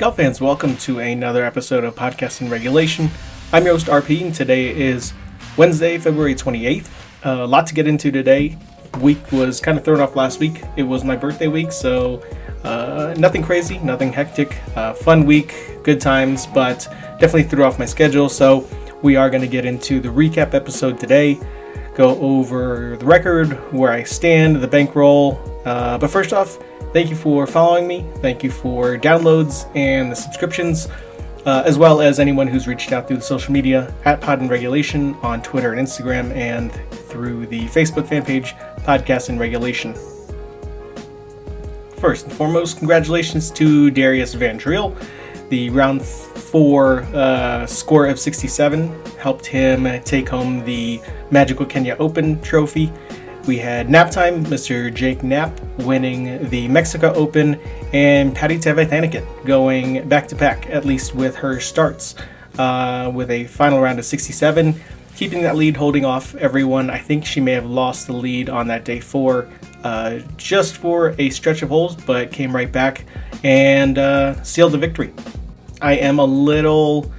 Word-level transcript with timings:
Golf 0.00 0.16
fans, 0.16 0.40
welcome 0.40 0.78
to 0.78 0.98
another 0.98 1.44
episode 1.44 1.84
of 1.84 1.94
Podcasting 1.94 2.50
Regulation. 2.50 3.10
I'm 3.52 3.64
your 3.64 3.74
host 3.74 3.86
RP, 3.88 4.22
and 4.22 4.34
today 4.34 4.74
is 4.74 5.12
Wednesday, 5.58 5.98
February 5.98 6.34
28th. 6.34 6.88
Uh, 7.22 7.44
a 7.44 7.46
lot 7.46 7.66
to 7.66 7.74
get 7.74 7.86
into 7.86 8.10
today. 8.10 8.56
Week 9.02 9.30
was 9.30 9.60
kind 9.60 9.76
of 9.76 9.84
thrown 9.84 10.00
off 10.00 10.16
last 10.16 10.40
week. 10.40 10.62
It 10.78 10.84
was 10.84 11.04
my 11.04 11.16
birthday 11.16 11.48
week, 11.48 11.70
so 11.70 12.22
uh, 12.64 13.14
nothing 13.18 13.42
crazy, 13.42 13.76
nothing 13.80 14.10
hectic. 14.10 14.56
Uh, 14.74 14.94
fun 14.94 15.26
week, 15.26 15.54
good 15.82 16.00
times, 16.00 16.46
but 16.46 16.88
definitely 17.18 17.42
threw 17.42 17.64
off 17.64 17.78
my 17.78 17.84
schedule. 17.84 18.30
So 18.30 18.66
we 19.02 19.16
are 19.16 19.28
going 19.28 19.42
to 19.42 19.48
get 19.48 19.66
into 19.66 20.00
the 20.00 20.08
recap 20.08 20.54
episode 20.54 20.98
today, 20.98 21.38
go 21.94 22.18
over 22.20 22.96
the 22.96 23.04
record, 23.04 23.52
where 23.70 23.92
I 23.92 24.04
stand, 24.04 24.62
the 24.62 24.68
bankroll. 24.68 25.49
Uh, 25.64 25.98
but 25.98 26.10
first 26.10 26.32
off, 26.32 26.58
Thank 26.92 27.08
you 27.08 27.14
for 27.14 27.46
following 27.46 27.86
me. 27.86 28.04
Thank 28.16 28.42
you 28.42 28.50
for 28.50 28.98
downloads 28.98 29.70
and 29.76 30.10
the 30.10 30.16
subscriptions, 30.16 30.88
uh, 31.46 31.62
as 31.64 31.78
well 31.78 32.00
as 32.00 32.18
anyone 32.18 32.48
who's 32.48 32.66
reached 32.66 32.90
out 32.90 33.06
through 33.06 33.18
the 33.18 33.22
social 33.22 33.52
media 33.52 33.94
at 34.04 34.20
Pod 34.20 34.40
and 34.40 34.50
Regulation 34.50 35.14
on 35.22 35.40
Twitter 35.40 35.72
and 35.72 35.86
Instagram, 35.86 36.34
and 36.34 36.72
through 36.90 37.46
the 37.46 37.66
Facebook 37.66 38.08
fan 38.08 38.24
page, 38.24 38.54
Podcast 38.78 39.28
and 39.28 39.38
Regulation. 39.38 39.94
First 41.98 42.24
and 42.26 42.34
foremost, 42.34 42.78
congratulations 42.78 43.52
to 43.52 43.92
Darius 43.92 44.34
Van 44.34 44.58
Driel. 44.58 44.96
The 45.48 45.70
round 45.70 46.02
four 46.02 47.02
uh, 47.14 47.66
score 47.66 48.06
of 48.08 48.18
67 48.18 48.92
helped 49.16 49.46
him 49.46 50.02
take 50.02 50.28
home 50.28 50.64
the 50.64 51.00
Magical 51.30 51.66
Kenya 51.66 51.94
Open 52.00 52.40
trophy 52.42 52.92
we 53.46 53.58
had 53.58 53.88
nap 53.88 54.10
time, 54.10 54.44
Mr. 54.46 54.92
Jake 54.92 55.22
Knapp 55.22 55.58
winning 55.78 56.48
the 56.50 56.68
Mexico 56.68 57.12
Open, 57.14 57.54
and 57.92 58.34
Patty 58.34 58.58
Tavatanakit 58.58 59.46
going 59.46 60.08
back 60.08 60.28
to 60.28 60.34
back, 60.34 60.68
at 60.68 60.84
least 60.84 61.14
with 61.14 61.36
her 61.36 61.58
starts, 61.60 62.14
uh, 62.58 63.10
with 63.14 63.30
a 63.30 63.44
final 63.44 63.80
round 63.80 63.98
of 63.98 64.04
67, 64.04 64.74
keeping 65.16 65.42
that 65.42 65.56
lead, 65.56 65.76
holding 65.76 66.04
off 66.04 66.34
everyone. 66.36 66.90
I 66.90 66.98
think 66.98 67.24
she 67.24 67.40
may 67.40 67.52
have 67.52 67.66
lost 67.66 68.06
the 68.06 68.12
lead 68.12 68.48
on 68.48 68.66
that 68.68 68.84
day 68.84 69.00
four, 69.00 69.48
uh, 69.84 70.18
just 70.36 70.76
for 70.76 71.14
a 71.18 71.30
stretch 71.30 71.62
of 71.62 71.70
holes, 71.70 71.96
but 71.96 72.30
came 72.32 72.54
right 72.54 72.70
back 72.70 73.04
and 73.42 73.98
uh, 73.98 74.42
sealed 74.42 74.72
the 74.72 74.78
victory. 74.78 75.12
I 75.80 75.94
am 75.94 76.18
a 76.18 76.24
little 76.24 77.10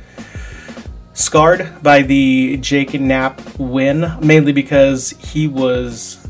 scarred 1.22 1.72
by 1.84 2.02
the 2.02 2.58
Jake 2.58 3.00
Knapp 3.00 3.42
win, 3.60 4.12
mainly 4.22 4.52
because 4.52 5.12
he 5.12 5.48
was 5.48 6.28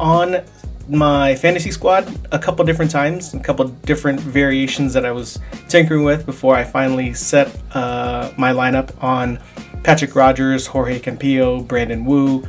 on 0.00 0.42
my 0.88 1.34
fantasy 1.36 1.70
squad 1.70 2.08
a 2.32 2.38
couple 2.38 2.64
different 2.64 2.90
times, 2.90 3.34
a 3.34 3.40
couple 3.40 3.66
different 3.68 4.18
variations 4.20 4.92
that 4.94 5.06
I 5.06 5.12
was 5.12 5.38
tinkering 5.68 6.02
with 6.04 6.26
before 6.26 6.56
I 6.56 6.64
finally 6.64 7.14
set 7.14 7.56
uh, 7.72 8.32
my 8.36 8.52
lineup 8.52 8.90
on 9.02 9.38
Patrick 9.84 10.14
Rodgers, 10.14 10.66
Jorge 10.66 10.98
Campillo, 10.98 11.66
Brandon 11.66 12.04
Wu, 12.04 12.42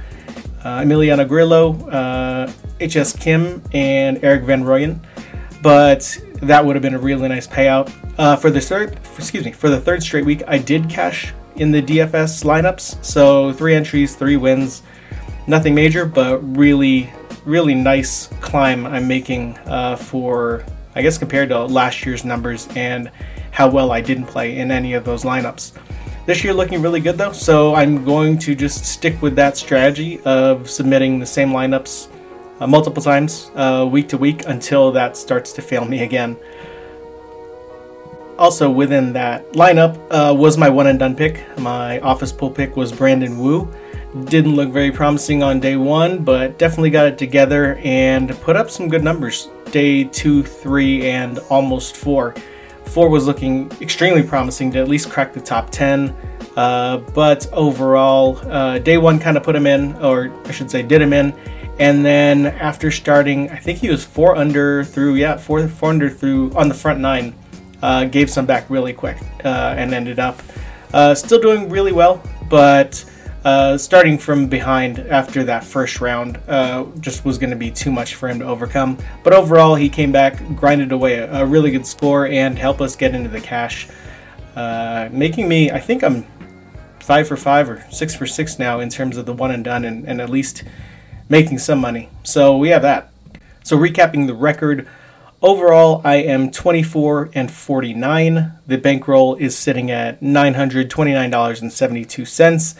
uh, 0.63 0.79
Emiliano 0.79 1.27
Grillo, 1.27 1.87
uh, 1.89 2.51
HS 2.79 3.15
Kim, 3.15 3.61
and 3.71 4.23
Erik 4.23 4.43
van 4.43 4.63
Rooyen. 4.63 4.99
But 5.61 6.17
that 6.41 6.65
would 6.65 6.75
have 6.75 6.83
been 6.83 6.95
a 6.95 6.99
really 6.99 7.27
nice 7.29 7.47
payout. 7.47 7.91
Uh, 8.17 8.35
for 8.35 8.49
the 8.49 8.59
third, 8.59 8.99
excuse 9.17 9.45
me, 9.45 9.51
for 9.51 9.69
the 9.69 9.79
third 9.79 10.01
straight 10.03 10.25
week, 10.25 10.43
I 10.47 10.57
did 10.57 10.89
cash 10.89 11.33
in 11.55 11.71
the 11.71 11.81
DFS 11.81 12.43
lineups. 12.43 13.03
So 13.03 13.53
three 13.53 13.75
entries, 13.75 14.15
three 14.15 14.37
wins, 14.37 14.83
nothing 15.47 15.75
major, 15.75 16.05
but 16.05 16.39
really, 16.57 17.11
really 17.45 17.75
nice 17.75 18.27
climb 18.41 18.85
I'm 18.85 19.07
making 19.07 19.57
uh, 19.65 19.95
for, 19.95 20.65
I 20.95 21.01
guess, 21.01 21.17
compared 21.17 21.49
to 21.49 21.65
last 21.65 22.05
year's 22.05 22.25
numbers 22.25 22.67
and 22.75 23.11
how 23.51 23.69
well 23.69 23.91
I 23.91 24.01
didn't 24.01 24.25
play 24.25 24.57
in 24.57 24.71
any 24.71 24.93
of 24.93 25.05
those 25.05 25.23
lineups. 25.23 25.73
This 26.25 26.43
year 26.43 26.53
looking 26.53 26.81
really 26.81 27.01
good 27.01 27.17
though, 27.17 27.33
so 27.33 27.75
I'm 27.75 28.05
going 28.05 28.37
to 28.39 28.55
just 28.55 28.85
stick 28.85 29.21
with 29.21 29.35
that 29.35 29.57
strategy 29.57 30.21
of 30.21 30.69
submitting 30.69 31.19
the 31.19 31.25
same 31.25 31.49
lineups 31.49 32.07
uh, 32.61 32.67
multiple 32.67 33.03
times 33.03 33.51
uh, 33.55 33.87
week 33.91 34.07
to 34.09 34.17
week 34.17 34.47
until 34.47 34.91
that 34.93 35.17
starts 35.17 35.51
to 35.53 35.61
fail 35.61 35.83
me 35.83 36.03
again 36.03 36.37
also 38.37 38.69
within 38.69 39.13
that 39.13 39.51
lineup 39.53 39.97
uh, 40.11 40.33
was 40.33 40.57
my 40.57 40.69
one 40.69 40.87
and 40.87 40.99
done 40.99 41.15
pick. 41.15 41.45
My 41.57 41.99
office 41.99 42.31
pool 42.31 42.49
pick 42.49 42.75
was 42.75 42.91
Brandon 42.91 43.39
Wu. 43.39 43.71
Didn't 44.25 44.55
look 44.55 44.69
very 44.69 44.91
promising 44.91 45.41
on 45.41 45.59
day 45.59 45.75
one, 45.75 46.23
but 46.23 46.59
definitely 46.59 46.91
got 46.91 47.07
it 47.07 47.17
together 47.17 47.75
and 47.83 48.29
put 48.41 48.55
up 48.55 48.69
some 48.69 48.87
good 48.87 49.03
numbers. 49.03 49.49
Day 49.71 50.03
two, 50.03 50.43
three, 50.43 51.09
and 51.09 51.39
almost 51.49 51.97
four. 51.97 52.35
Four 52.85 53.09
was 53.09 53.25
looking 53.25 53.71
extremely 53.81 54.21
promising 54.21 54.71
to 54.73 54.79
at 54.79 54.87
least 54.87 55.09
crack 55.09 55.33
the 55.33 55.41
top 55.41 55.71
10. 55.71 56.15
Uh, 56.55 56.97
but 56.97 57.51
overall, 57.53 58.37
uh, 58.51 58.77
day 58.77 58.97
one 58.97 59.19
kind 59.19 59.35
of 59.35 59.41
put 59.41 59.55
him 59.55 59.65
in, 59.65 59.95
or 59.95 60.31
I 60.45 60.51
should 60.51 60.69
say, 60.69 60.83
did 60.83 61.01
him 61.01 61.13
in. 61.13 61.33
And 61.79 62.05
then 62.05 62.45
after 62.45 62.91
starting, 62.91 63.49
I 63.49 63.57
think 63.57 63.79
he 63.79 63.89
was 63.89 64.05
four 64.05 64.35
under 64.35 64.83
through, 64.83 65.15
yeah, 65.15 65.37
four, 65.37 65.67
four 65.67 65.89
under 65.89 66.07
through 66.07 66.53
on 66.53 66.67
the 66.67 66.75
front 66.75 66.99
nine 66.99 67.33
uh, 67.83 68.05
gave 68.05 68.29
some 68.29 68.45
back 68.45 68.69
really 68.69 68.93
quick 68.93 69.17
uh, 69.43 69.75
and 69.77 69.93
ended 69.93 70.17
up 70.17 70.41
uh, 70.93 71.13
still 71.13 71.39
doing 71.39 71.67
really 71.69 71.91
well, 71.91 72.23
but 72.49 73.03
uh, 73.43 73.77
starting 73.77 74.17
from 74.17 74.47
behind 74.47 74.99
after 74.99 75.43
that 75.43 75.65
first 75.65 75.99
round 75.99 76.39
uh, 76.47 76.85
just 77.01 77.25
was 77.25 77.37
going 77.37 77.49
to 77.49 77.57
be 77.57 77.69
too 77.69 77.91
much 77.91 78.15
for 78.15 78.29
him 78.29 78.39
to 78.39 78.45
overcome. 78.45 78.97
But 79.21 79.33
overall, 79.33 79.75
he 79.75 79.89
came 79.89 80.13
back, 80.13 80.41
grinded 80.55 80.93
away 80.93 81.15
a, 81.15 81.41
a 81.41 81.45
really 81.45 81.71
good 81.71 81.85
score, 81.85 82.25
and 82.27 82.57
helped 82.57 82.79
us 82.79 82.95
get 82.95 83.13
into 83.13 83.29
the 83.29 83.41
cash, 83.41 83.89
making 85.11 85.49
me, 85.49 85.69
I 85.69 85.79
think 85.79 86.03
I'm 86.03 86.25
five 87.01 87.27
for 87.27 87.35
five 87.35 87.69
or 87.69 87.85
six 87.91 88.15
for 88.15 88.25
six 88.25 88.57
now 88.57 88.79
in 88.79 88.87
terms 88.87 89.17
of 89.17 89.25
the 89.25 89.33
one 89.33 89.51
and 89.51 89.63
done, 89.63 89.83
and, 89.83 90.07
and 90.07 90.21
at 90.21 90.29
least 90.29 90.63
making 91.27 91.57
some 91.57 91.79
money. 91.79 92.09
So 92.23 92.57
we 92.57 92.69
have 92.69 92.83
that. 92.83 93.11
So 93.63 93.77
recapping 93.77 94.27
the 94.27 94.35
record. 94.35 94.87
Overall, 95.43 96.01
I 96.05 96.15
am 96.15 96.49
24 96.51 97.31
and 97.33 97.51
49. 97.51 98.53
The 98.65 98.77
bankroll 98.77 99.35
is 99.35 99.57
sitting 99.57 99.91
at 99.91 100.21
$929.72 100.21 102.75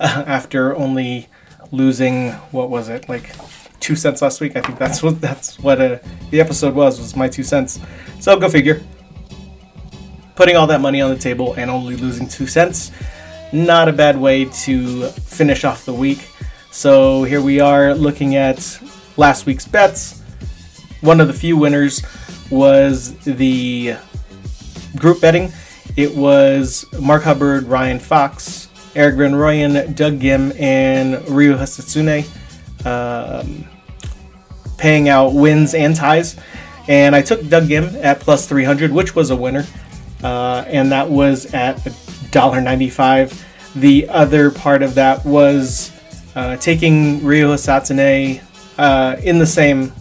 uh, 0.00 0.24
after 0.26 0.74
only 0.74 1.28
losing 1.70 2.32
what 2.50 2.70
was 2.70 2.88
it 2.88 3.08
like 3.08 3.30
two 3.78 3.94
cents 3.94 4.20
last 4.20 4.40
week. 4.40 4.56
I 4.56 4.62
think 4.62 4.80
that's 4.80 5.00
what 5.00 5.20
that's 5.20 5.60
what 5.60 5.80
uh, 5.80 5.98
the 6.30 6.40
episode 6.40 6.74
was 6.74 6.98
was 6.98 7.14
my 7.14 7.28
two 7.28 7.44
cents. 7.44 7.78
So 8.18 8.36
go 8.36 8.48
figure. 8.48 8.82
Putting 10.34 10.56
all 10.56 10.66
that 10.66 10.80
money 10.80 11.00
on 11.00 11.10
the 11.10 11.18
table 11.18 11.54
and 11.54 11.70
only 11.70 11.94
losing 11.94 12.26
two 12.26 12.48
cents, 12.48 12.90
not 13.52 13.88
a 13.88 13.92
bad 13.92 14.20
way 14.20 14.46
to 14.64 15.06
finish 15.06 15.62
off 15.62 15.84
the 15.84 15.94
week. 15.94 16.26
So 16.72 17.22
here 17.22 17.40
we 17.40 17.60
are 17.60 17.94
looking 17.94 18.34
at 18.34 18.80
last 19.16 19.46
week's 19.46 19.68
bets 19.68 20.17
one 21.00 21.20
of 21.20 21.28
the 21.28 21.34
few 21.34 21.56
winners 21.56 22.02
was 22.50 23.16
the 23.18 23.96
group 24.96 25.20
betting. 25.20 25.52
It 25.96 26.14
was 26.14 26.84
Mark 27.00 27.24
Hubbard, 27.24 27.64
Ryan 27.64 27.98
Fox, 27.98 28.68
Erik 28.94 29.16
Van 29.16 29.32
Rooyen, 29.32 29.94
Doug 29.94 30.20
Ghim, 30.20 30.58
and 30.60 31.28
Ryo 31.28 31.56
Hisatsune 31.56 32.26
um, 32.86 33.64
paying 34.76 35.08
out 35.08 35.34
wins 35.34 35.74
and 35.74 35.94
ties. 35.94 36.36
And 36.88 37.14
I 37.14 37.22
took 37.22 37.46
Doug 37.48 37.64
Ghim 37.64 38.02
at 38.02 38.20
plus 38.20 38.48
300, 38.48 38.92
which 38.92 39.14
was 39.14 39.30
a 39.30 39.36
winner. 39.36 39.66
Uh, 40.22 40.64
and 40.66 40.90
that 40.92 41.08
was 41.10 41.52
at 41.54 41.76
$1.95. 41.76 43.44
The 43.74 44.08
other 44.08 44.50
part 44.50 44.82
of 44.82 44.94
that 44.94 45.24
was 45.24 45.92
uh, 46.34 46.56
taking 46.56 47.24
Ryo 47.24 47.54
Hisatsune 47.54 48.42
uh, 48.78 49.16
in 49.22 49.38
the 49.38 49.46
same 49.46 49.92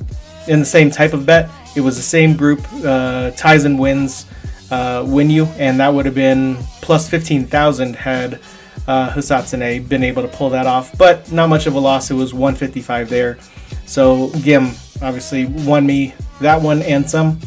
in 0.48 0.60
the 0.60 0.66
same 0.66 0.90
type 0.90 1.14
of 1.14 1.26
bet. 1.26 1.50
It 1.76 1.82
was 1.82 1.96
the 1.96 2.04
same 2.04 2.36
group, 2.36 2.66
uh, 2.84 3.32
ties 3.32 3.66
and 3.66 3.78
wins, 3.78 4.26
uh, 4.72 5.06
win 5.08 5.30
you, 5.30 5.46
and 5.58 5.80
that 5.80 5.94
would 5.94 6.06
have 6.06 6.16
been 6.16 6.58
plus 6.82 7.10
15,000 7.10 7.96
had 7.96 8.40
uh, 8.88 9.12
Hisatsune 9.12 9.88
been 9.88 10.04
able 10.04 10.22
to 10.22 10.28
pull 10.28 10.50
that 10.52 10.66
off. 10.66 10.98
But 10.98 11.32
not 11.32 11.50
much 11.50 11.68
of 11.68 11.76
a 11.76 11.80
loss. 11.80 12.10
It 12.10 12.16
was 12.16 12.34
155 12.34 13.10
there. 13.10 13.38
So 13.86 14.30
Ghim 14.30 14.74
obviously 15.02 15.46
won 15.46 15.86
me 15.86 16.14
that 16.42 16.62
one 16.62 16.82
and 16.82 17.10
some. 17.10 17.40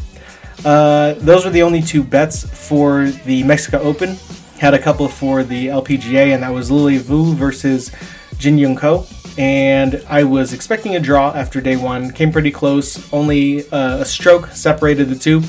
Uh, 0.63 1.13
those 1.17 1.43
were 1.43 1.51
the 1.51 1.63
only 1.63 1.81
two 1.81 2.03
bets 2.03 2.45
for 2.45 3.05
the 3.25 3.43
Mexico 3.43 3.79
Open. 3.79 4.17
Had 4.59 4.75
a 4.75 4.79
couple 4.79 5.07
for 5.07 5.43
the 5.43 5.67
LPGA, 5.67 6.33
and 6.33 6.43
that 6.43 6.53
was 6.53 6.69
Lily 6.69 6.99
Vu 6.99 7.33
versus 7.33 7.91
Jin 8.37 8.59
Young 8.59 8.75
Ko 8.75 9.07
and 9.37 10.03
I 10.09 10.23
was 10.23 10.53
expecting 10.53 10.95
a 10.95 10.99
draw 10.99 11.31
after 11.31 11.61
day 11.61 11.75
one. 11.75 12.11
Came 12.11 12.31
pretty 12.31 12.51
close, 12.51 13.11
only 13.13 13.69
uh, 13.69 13.99
a 13.99 14.05
stroke 14.05 14.47
separated 14.47 15.09
the 15.09 15.15
two. 15.15 15.41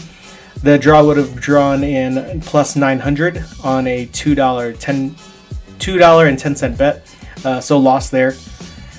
The 0.62 0.78
draw 0.78 1.04
would 1.04 1.16
have 1.16 1.40
drawn 1.40 1.82
in 1.82 2.40
plus 2.42 2.76
900 2.76 3.44
on 3.64 3.86
a 3.86 4.06
$2, 4.06 4.78
10, 4.78 5.10
$2 5.10 6.28
and 6.28 6.38
10 6.38 6.56
cent 6.56 6.78
bet, 6.78 7.14
uh, 7.44 7.60
so 7.60 7.78
lost 7.78 8.12
there. 8.12 8.34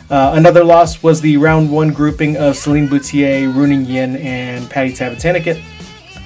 Uh, 0.10 0.34
another 0.36 0.64
loss 0.64 1.02
was 1.02 1.22
the 1.22 1.38
round 1.38 1.72
one 1.72 1.94
grouping 1.94 2.36
of 2.38 2.58
Celine 2.58 2.88
Boutier, 2.88 3.48
Ruoning 3.50 3.88
Yin, 3.88 4.18
and 4.18 4.70
Patty 4.70 4.92
Tavatanakit. 4.92 5.64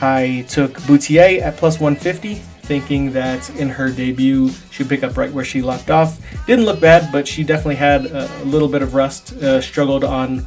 I 0.01 0.45
took 0.49 0.73
Boutier 0.87 1.41
at 1.43 1.57
plus 1.57 1.79
150, 1.79 2.41
thinking 2.67 3.11
that 3.13 3.49
in 3.51 3.69
her 3.69 3.89
debut 3.89 4.49
she'd 4.71 4.89
pick 4.89 5.03
up 5.03 5.15
right 5.17 5.31
where 5.31 5.45
she 5.45 5.61
left 5.61 5.89
off. 5.89 6.19
Didn't 6.45 6.65
look 6.65 6.81
bad, 6.81 7.11
but 7.11 7.27
she 7.27 7.43
definitely 7.43 7.75
had 7.75 8.05
a, 8.05 8.29
little 8.43 8.67
bit 8.67 8.81
of 8.81 8.93
rust. 8.93 9.33
Uh, 9.33 9.61
struggled 9.61 10.03
on 10.03 10.45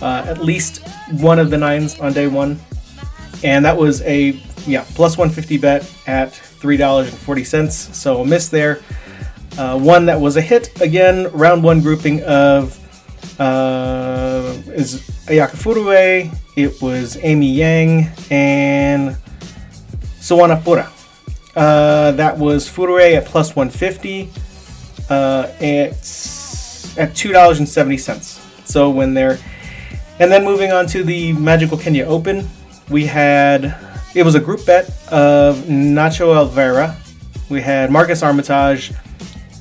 uh, 0.00 0.24
at 0.26 0.38
least 0.42 0.86
one 1.12 1.38
of 1.38 1.50
the 1.50 1.56
nines 1.56 1.98
on 2.00 2.12
day 2.12 2.26
one, 2.26 2.58
and 3.44 3.64
that 3.64 3.76
was 3.76 4.02
a 4.02 4.30
yeah 4.66 4.84
plus 4.94 5.16
150 5.16 5.58
bet 5.58 5.82
at 6.06 6.32
three 6.32 6.76
dollars 6.76 7.08
and 7.08 7.18
forty 7.18 7.44
cents. 7.44 7.74
So 7.96 8.20
a 8.20 8.26
miss 8.26 8.48
there. 8.48 8.80
Uh, 9.56 9.78
one 9.78 10.06
that 10.06 10.20
was 10.20 10.36
a 10.36 10.40
hit 10.40 10.80
again, 10.80 11.30
round 11.32 11.62
one 11.62 11.80
grouping 11.80 12.22
of 12.22 12.78
uh, 13.38 14.54
is 14.66 15.02
Ayaka 15.26 15.56
Furue, 15.56 16.30
it 16.56 16.82
was 16.82 17.18
Amy 17.22 17.52
Yang, 17.52 18.10
and 18.30 19.16
Soana 20.20 20.62
Pura. 20.62 20.90
Uh, 21.54 22.12
that 22.12 22.38
was 22.38 22.68
Furue 22.68 23.16
at 23.16 23.26
plus 23.26 23.54
150. 23.54 24.30
Uh, 25.08 25.48
it's 25.60 26.96
at 26.96 27.12
$2.70. 27.12 28.66
So 28.66 28.90
when 28.90 29.14
they're. 29.14 29.38
And 30.18 30.30
then 30.30 30.44
moving 30.44 30.72
on 30.72 30.86
to 30.88 31.02
the 31.02 31.32
Magical 31.32 31.76
Kenya 31.76 32.04
Open, 32.04 32.48
we 32.88 33.06
had. 33.06 33.76
It 34.14 34.24
was 34.24 34.34
a 34.34 34.40
group 34.40 34.64
bet 34.66 34.88
of 35.10 35.56
Nacho 35.64 36.34
Elvira. 36.36 36.96
We 37.48 37.60
had 37.62 37.90
Marcus 37.90 38.22
Armitage, 38.22 38.92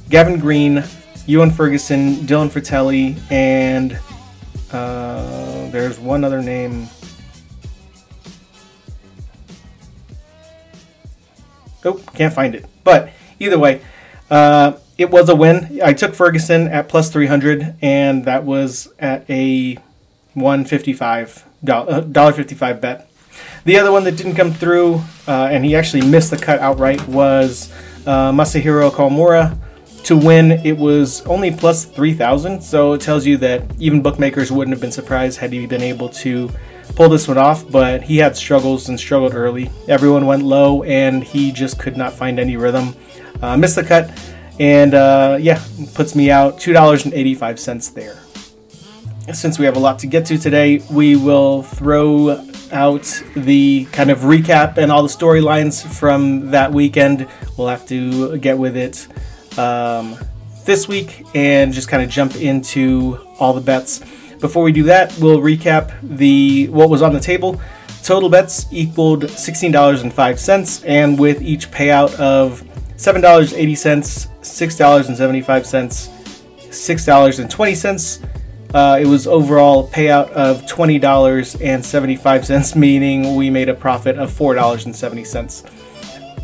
Gavin 0.10 0.40
Green, 0.40 0.84
Ewan 1.26 1.52
Ferguson, 1.52 2.16
Dylan 2.28 2.50
Frittelli, 2.50 3.18
and 3.32 3.98
uh, 4.72 5.70
there's 5.72 6.00
one 6.00 6.24
other 6.24 6.42
name. 6.42 6.88
Oh, 11.84 12.02
can't 12.14 12.34
find 12.34 12.56
it. 12.56 12.66
But 12.84 13.12
either 13.40 13.58
way, 13.58 13.82
uh, 14.30 14.74
it 14.98 15.10
was 15.10 15.30
a 15.30 15.36
win. 15.36 15.80
I 15.84 15.94
took 15.94 16.14
Ferguson 16.14 16.68
at 16.68 16.88
plus 16.88 17.12
300, 17.12 17.76
and 17.82 18.26
that 18.26 18.44
was 18.44 18.92
at 19.00 19.30
a 19.30 19.76
155 20.34 21.46
dollar 21.64 22.34
55 22.34 22.82
bet. 22.82 23.10
The 23.66 23.78
other 23.78 23.92
one 23.92 24.04
that 24.06 24.18
didn't 24.18 24.36
come 24.36 24.52
through, 24.52 25.02
uh, 25.28 25.50
and 25.52 25.64
he 25.64 25.76
actually 25.76 26.06
missed 26.06 26.32
the 26.32 26.38
cut 26.38 26.60
outright, 26.60 27.08
was 27.08 27.72
uh, 28.06 28.32
Masahiro 28.32 28.92
Kawamura 28.92 29.58
to 30.04 30.18
win, 30.18 30.52
it 30.52 30.78
was 30.78 31.26
only 31.28 31.52
plus 31.52 31.86
3,000, 31.86 32.62
so 32.62 32.94
it 32.94 33.02
tells 33.02 33.26
you 33.26 33.38
that 33.38 33.64
even 33.80 34.02
bookmakers 34.02 34.52
wouldn't 34.52 34.74
have 34.74 34.82
been 34.82 34.92
surprised 34.92 35.40
had 35.40 35.54
he 35.54 35.68
been 35.68 35.84
able 35.84 36.10
to 36.10 36.50
pull 36.96 37.10
this 37.10 37.28
one 37.28 37.38
off, 37.38 37.70
but 37.70 38.04
he 38.04 38.18
had 38.18 38.36
struggles 38.36 38.90
and 38.90 39.00
struggled 39.00 39.34
early. 39.34 39.72
Everyone 39.88 40.26
went 40.26 40.44
low, 40.44 40.84
and 40.84 41.24
he 41.24 41.52
just 41.52 41.80
could 41.80 41.98
not 41.98 42.14
find 42.14 42.40
any 42.40 42.58
rhythm. 42.58 42.96
Uh, 43.42 43.58
missed 43.58 43.76
the 43.76 43.84
cut, 43.84 44.12
and 44.60 44.94
uh, 44.94 45.38
yeah, 45.40 45.62
puts 45.94 46.16
me 46.16 46.30
out 46.30 46.58
$2.85 46.58 47.94
there. 47.94 48.20
Since 49.34 49.60
we 49.60 49.66
have 49.66 49.76
a 49.76 49.80
lot 49.80 50.00
to 50.00 50.08
get 50.08 50.26
to 50.28 50.38
today, 50.38 50.84
we 50.92 51.16
will 51.16 51.64
throw 51.64 52.46
out 52.72 53.24
the 53.36 53.86
kind 53.92 54.10
of 54.10 54.20
recap 54.20 54.78
and 54.78 54.92
all 54.92 55.04
the 55.04 55.10
storylines 55.10 55.86
from 55.86 56.52
that 56.52 56.72
weekend. 56.72 57.28
We'll 57.58 57.68
have 57.68 57.88
to 57.88 58.38
get 58.38 58.58
with 58.58 58.76
it 58.76 59.08
um, 59.58 60.18
this 60.66 60.88
week 60.88 61.26
and 61.34 61.74
just 61.74 61.88
kind 61.88 62.04
of 62.04 62.10
jump 62.10 62.36
into 62.36 63.20
all 63.40 63.54
the 63.54 63.62
bets. 63.62 64.02
Before 64.42 64.64
we 64.64 64.72
do 64.72 64.84
that, 64.84 65.18
we'll 65.20 65.40
recap 65.40 65.94
the 66.02 66.70
what 66.70 66.90
was 66.90 67.02
on 67.02 67.14
the 67.14 67.20
table. 67.20 67.60
Total 68.04 68.28
bets 68.28 68.66
equaled 68.72 69.26
$16.05, 69.26 70.84
and 70.88 71.20
with 71.20 71.44
each 71.44 71.70
payout 71.70 72.16
of 72.16 72.64
$7.80, 72.96 73.54
$6.75, 74.42 76.10
$6.20, 76.72 78.26
uh, 78.74 78.98
it 79.00 79.06
was 79.06 79.28
overall 79.28 79.88
payout 79.90 80.32
of 80.32 80.64
$20.75, 80.64 82.76
meaning 82.76 83.36
we 83.36 83.52
made 83.52 83.70
a 83.70 83.74
profit 83.74 84.18
of 84.18 84.32
$4.70. 84.32 85.70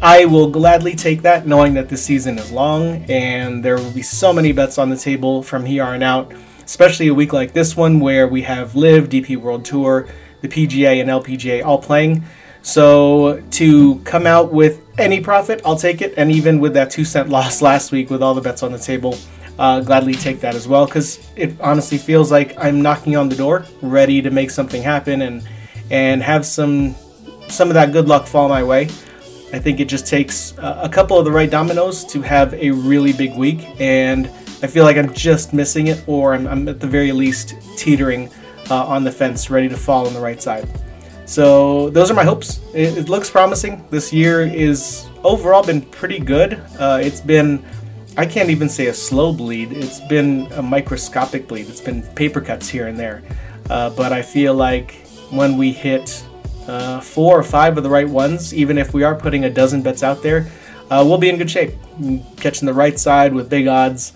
I 0.02 0.26
will 0.26 0.50
gladly 0.52 0.96
take 0.96 1.22
that, 1.24 1.48
knowing 1.48 1.74
that 1.74 1.90
this 1.90 2.04
season 2.04 2.38
is 2.38 2.52
long 2.52 3.04
and 3.10 3.66
there 3.66 3.78
will 3.78 3.92
be 3.92 4.04
so 4.04 4.32
many 4.32 4.52
bets 4.52 4.78
on 4.78 4.90
the 4.90 4.98
table 4.98 5.42
from 5.42 5.66
here 5.66 5.84
on 5.84 6.04
out, 6.04 6.32
especially 6.68 7.08
a 7.08 7.14
week 7.14 7.32
like 7.32 7.54
this 7.54 7.76
one 7.76 8.00
where 8.02 8.28
we 8.28 8.42
have 8.44 8.76
LIV, 8.76 9.08
DP 9.08 9.38
World 9.38 9.64
Tour, 9.64 10.08
the 10.42 10.50
PGA, 10.50 11.00
and 11.02 11.10
LPGA 11.10 11.66
all 11.66 11.82
playing. 11.82 12.24
So 12.62 13.42
to 13.52 14.00
come 14.00 14.28
out 14.28 14.52
with 14.52 14.84
any 15.00 15.22
profit, 15.22 15.62
I'll 15.66 15.78
take 15.78 16.02
it. 16.02 16.14
And 16.18 16.30
even 16.30 16.60
with 16.60 16.74
that 16.74 16.92
two 16.92 17.06
cent 17.06 17.30
loss 17.38 17.62
last 17.62 17.94
week 17.94 18.10
with 18.10 18.22
all 18.22 18.34
the 18.34 18.42
bets 18.42 18.64
on 18.64 18.74
the 18.74 18.78
table, 18.78 19.18
uh, 19.58 19.80
gladly 19.80 20.14
take 20.14 20.42
that 20.42 20.56
as 20.56 20.68
well 20.68 20.86
because 20.86 21.26
it 21.38 21.60
honestly 21.62 21.98
feels 21.98 22.32
like 22.32 22.54
I'm 22.60 22.82
knocking 22.82 23.16
on 23.16 23.30
the 23.30 23.36
door, 23.36 23.66
ready 23.82 24.22
to 24.22 24.30
make 24.30 24.52
something 24.52 24.84
happen 24.84 25.22
and 25.22 25.48
and 25.90 26.22
have 26.22 26.46
some 26.46 26.96
some 27.48 27.70
of 27.70 27.76
that 27.76 27.94
good 27.94 28.10
luck 28.10 28.28
fall 28.28 28.50
my 28.50 28.62
way. 28.62 28.84
I 29.54 29.60
think 29.60 29.80
it 29.80 29.86
just 29.86 30.06
takes 30.06 30.54
a 30.58 30.90
couple 30.92 31.18
of 31.18 31.24
the 31.24 31.32
right 31.32 31.50
dominoes 31.50 32.04
to 32.06 32.22
have 32.22 32.54
a 32.54 32.70
really 32.72 33.14
big 33.14 33.34
week, 33.36 33.66
and 33.80 34.30
I 34.64 34.68
feel 34.68 34.84
like 34.84 34.98
I'm 34.98 35.14
just 35.14 35.54
missing 35.54 35.88
it, 35.88 36.04
or 36.08 36.34
I'm, 36.34 36.48
I'm 36.48 36.68
at 36.68 36.80
the 36.80 36.88
very 36.88 37.12
least 37.12 37.56
teetering 37.78 38.30
uh, 38.70 38.86
on 38.86 39.04
the 39.04 39.12
fence, 39.12 39.50
ready 39.50 39.70
to 39.70 39.78
fall 39.78 40.08
on 40.08 40.14
the 40.14 40.20
right 40.20 40.42
side. 40.42 40.68
So 41.26 41.90
those 41.90 42.10
are 42.10 42.14
my 42.14 42.24
hopes. 42.24 42.62
It, 42.74 42.98
it 42.98 43.10
looks 43.10 43.30
promising. 43.30 43.86
This 43.90 44.14
year 44.14 44.42
is 44.42 45.08
overall 45.24 45.64
been 45.64 45.82
pretty 45.82 46.20
good. 46.20 46.54
Uh, 46.80 47.00
it's 47.02 47.22
been 47.22 47.64
I 48.20 48.26
can't 48.26 48.50
even 48.50 48.68
say 48.68 48.88
a 48.88 48.94
slow 48.96 49.32
bleed. 49.32 49.72
It's 49.72 50.00
been 50.00 50.52
a 50.54 50.62
microscopic 50.62 51.48
bleed. 51.48 51.70
It's 51.70 51.82
been 51.82 52.02
paper 52.02 52.42
cuts 52.42 52.68
here 52.68 52.88
and 52.88 52.98
there. 52.98 53.22
Uh, 53.70 53.92
but 53.92 54.12
I 54.12 54.24
feel 54.24 54.56
like 54.56 55.06
when 55.30 55.56
we 55.56 55.72
hit 55.72 56.26
uh, 56.68 57.00
four 57.00 57.38
or 57.38 57.44
five 57.44 57.78
of 57.78 57.84
the 57.84 57.92
right 57.92 58.10
ones, 58.10 58.56
even 58.56 58.80
if 58.80 58.92
we 58.92 59.04
are 59.04 59.14
putting 59.14 59.46
a 59.46 59.52
dozen 59.52 59.84
bets 59.84 60.02
out 60.02 60.24
there, 60.24 60.50
uh, 60.90 61.04
we'll 61.06 61.20
be 61.20 61.30
in 61.30 61.38
good 61.38 61.52
shape. 61.52 61.76
Catching 62.38 62.66
the 62.66 62.74
right 62.74 62.98
side 62.98 63.36
with 63.36 63.52
big 63.52 63.68
odds, 63.68 64.14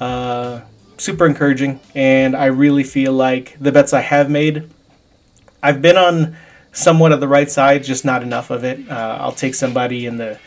uh, 0.00 0.60
super 0.96 1.26
encouraging. 1.26 1.80
And 1.94 2.36
I 2.36 2.46
really 2.46 2.84
feel 2.84 3.12
like 3.12 3.56
the 3.58 3.72
bets 3.72 3.92
I 3.92 4.00
have 4.00 4.30
made, 4.30 4.70
I've 5.62 5.82
been 5.82 5.96
on 5.96 6.36
somewhat 6.72 7.12
of 7.12 7.20
the 7.20 7.28
right 7.28 7.50
side, 7.50 7.84
just 7.84 8.04
not 8.04 8.22
enough 8.22 8.50
of 8.50 8.64
it. 8.64 8.90
Uh, 8.90 9.18
I'll 9.20 9.32
take 9.32 9.54
somebody 9.54 10.06
in 10.06 10.16
the 10.16 10.38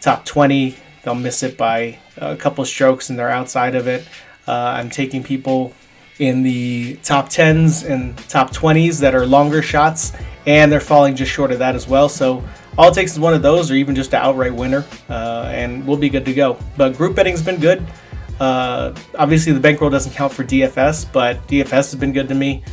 top 0.00 0.24
20, 0.24 0.76
they'll 1.02 1.14
miss 1.14 1.42
it 1.42 1.56
by 1.56 1.98
a 2.16 2.36
couple 2.36 2.64
strokes 2.64 3.10
and 3.10 3.18
they're 3.18 3.30
outside 3.30 3.74
of 3.74 3.86
it. 3.86 4.06
Uh, 4.46 4.52
I'm 4.52 4.90
taking 4.90 5.22
people 5.22 5.72
in 6.18 6.42
the 6.42 6.96
top 7.02 7.28
10s 7.28 7.88
and 7.88 8.16
top 8.28 8.50
20s 8.52 9.00
that 9.00 9.14
are 9.14 9.26
longer 9.26 9.62
shots, 9.62 10.12
and 10.46 10.70
they're 10.70 10.80
falling 10.80 11.16
just 11.16 11.32
short 11.32 11.50
of 11.50 11.58
that 11.60 11.74
as 11.74 11.88
well. 11.88 12.08
So 12.08 12.44
all 12.76 12.90
it 12.90 12.94
takes 12.94 13.12
is 13.12 13.20
one 13.20 13.34
of 13.34 13.42
those, 13.42 13.70
or 13.70 13.74
even 13.74 13.94
just 13.94 14.12
an 14.14 14.20
outright 14.22 14.54
winner, 14.54 14.84
uh, 15.08 15.50
and 15.52 15.86
we'll 15.86 15.96
be 15.96 16.08
good 16.08 16.24
to 16.26 16.34
go. 16.34 16.58
But 16.76 16.96
group 16.96 17.16
betting's 17.16 17.42
been 17.42 17.60
good. 17.60 17.84
Uh, 18.42 18.92
obviously, 19.16 19.52
the 19.52 19.60
bankroll 19.60 19.88
doesn't 19.88 20.12
count 20.14 20.32
for 20.32 20.42
DFS, 20.42 21.06
but 21.12 21.46
DFS 21.46 21.70
has 21.70 21.94
been 21.94 22.12
good 22.12 22.26
to 22.26 22.34
me. 22.34 22.64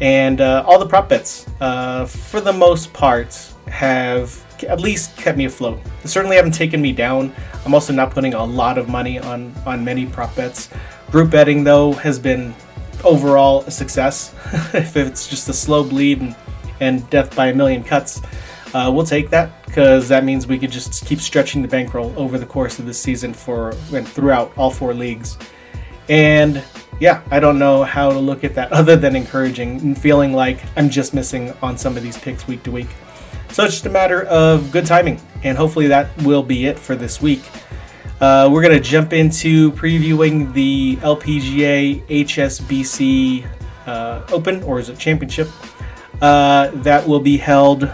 And 0.00 0.40
uh, 0.40 0.64
all 0.66 0.78
the 0.78 0.86
prop 0.86 1.10
bets, 1.10 1.46
uh, 1.60 2.06
for 2.06 2.40
the 2.40 2.54
most 2.54 2.90
part, 2.94 3.34
have 3.68 4.42
at 4.66 4.80
least 4.80 5.18
kept 5.18 5.36
me 5.36 5.44
afloat. 5.44 5.78
They 6.02 6.08
certainly 6.08 6.36
haven't 6.36 6.54
taken 6.54 6.80
me 6.80 6.92
down. 6.92 7.34
I'm 7.66 7.74
also 7.74 7.92
not 7.92 8.12
putting 8.12 8.32
a 8.32 8.42
lot 8.42 8.78
of 8.78 8.88
money 8.88 9.18
on 9.18 9.54
on 9.66 9.84
many 9.84 10.06
prop 10.06 10.34
bets. 10.36 10.70
Group 11.10 11.30
betting 11.30 11.64
though 11.64 11.92
has 11.92 12.18
been 12.18 12.54
overall 13.04 13.60
a 13.66 13.70
success. 13.70 14.34
if 14.72 14.96
it's 14.96 15.28
just 15.28 15.50
a 15.50 15.52
slow 15.52 15.84
bleed 15.84 16.22
and, 16.22 16.34
and 16.80 17.10
death 17.10 17.36
by 17.36 17.48
a 17.48 17.54
million 17.54 17.84
cuts, 17.84 18.22
uh, 18.72 18.90
we'll 18.90 19.04
take 19.04 19.28
that 19.28 19.59
because 19.70 20.08
that 20.08 20.24
means 20.24 20.48
we 20.48 20.58
could 20.58 20.72
just 20.72 21.06
keep 21.06 21.20
stretching 21.20 21.62
the 21.62 21.68
bankroll 21.68 22.12
over 22.16 22.38
the 22.38 22.46
course 22.46 22.80
of 22.80 22.86
the 22.86 22.94
season 22.94 23.32
for 23.32 23.70
and 23.94 24.06
throughout 24.06 24.52
all 24.56 24.68
four 24.68 24.92
leagues. 24.92 25.38
And 26.08 26.64
yeah, 26.98 27.22
I 27.30 27.38
don't 27.38 27.56
know 27.56 27.84
how 27.84 28.10
to 28.10 28.18
look 28.18 28.42
at 28.42 28.56
that 28.56 28.72
other 28.80 28.96
than 28.96 29.14
encouraging 29.14 29.80
and 29.80 29.96
feeling 29.96 30.32
like 30.32 30.60
I'm 30.76 30.90
just 30.90 31.14
missing 31.14 31.52
on 31.62 31.78
some 31.78 31.96
of 31.96 32.02
these 32.02 32.18
picks 32.18 32.48
week 32.48 32.64
to 32.64 32.72
week. 32.72 32.88
So 33.50 33.64
it's 33.64 33.74
just 33.74 33.86
a 33.86 33.90
matter 33.90 34.24
of 34.24 34.72
good 34.72 34.86
timing, 34.86 35.20
and 35.44 35.56
hopefully 35.56 35.86
that 35.86 36.16
will 36.22 36.42
be 36.42 36.66
it 36.66 36.76
for 36.78 36.96
this 36.96 37.22
week. 37.22 37.42
Uh, 38.20 38.48
we're 38.50 38.62
going 38.62 38.74
to 38.74 38.80
jump 38.80 39.12
into 39.12 39.70
previewing 39.72 40.52
the 40.52 40.96
LPGA 40.96 42.04
HSBC 42.06 43.48
uh, 43.86 44.22
Open, 44.32 44.64
or 44.64 44.80
is 44.80 44.88
it 44.88 44.98
Championship? 44.98 45.48
Uh, 46.20 46.70
that 46.74 47.06
will 47.06 47.20
be 47.20 47.36
held 47.36 47.88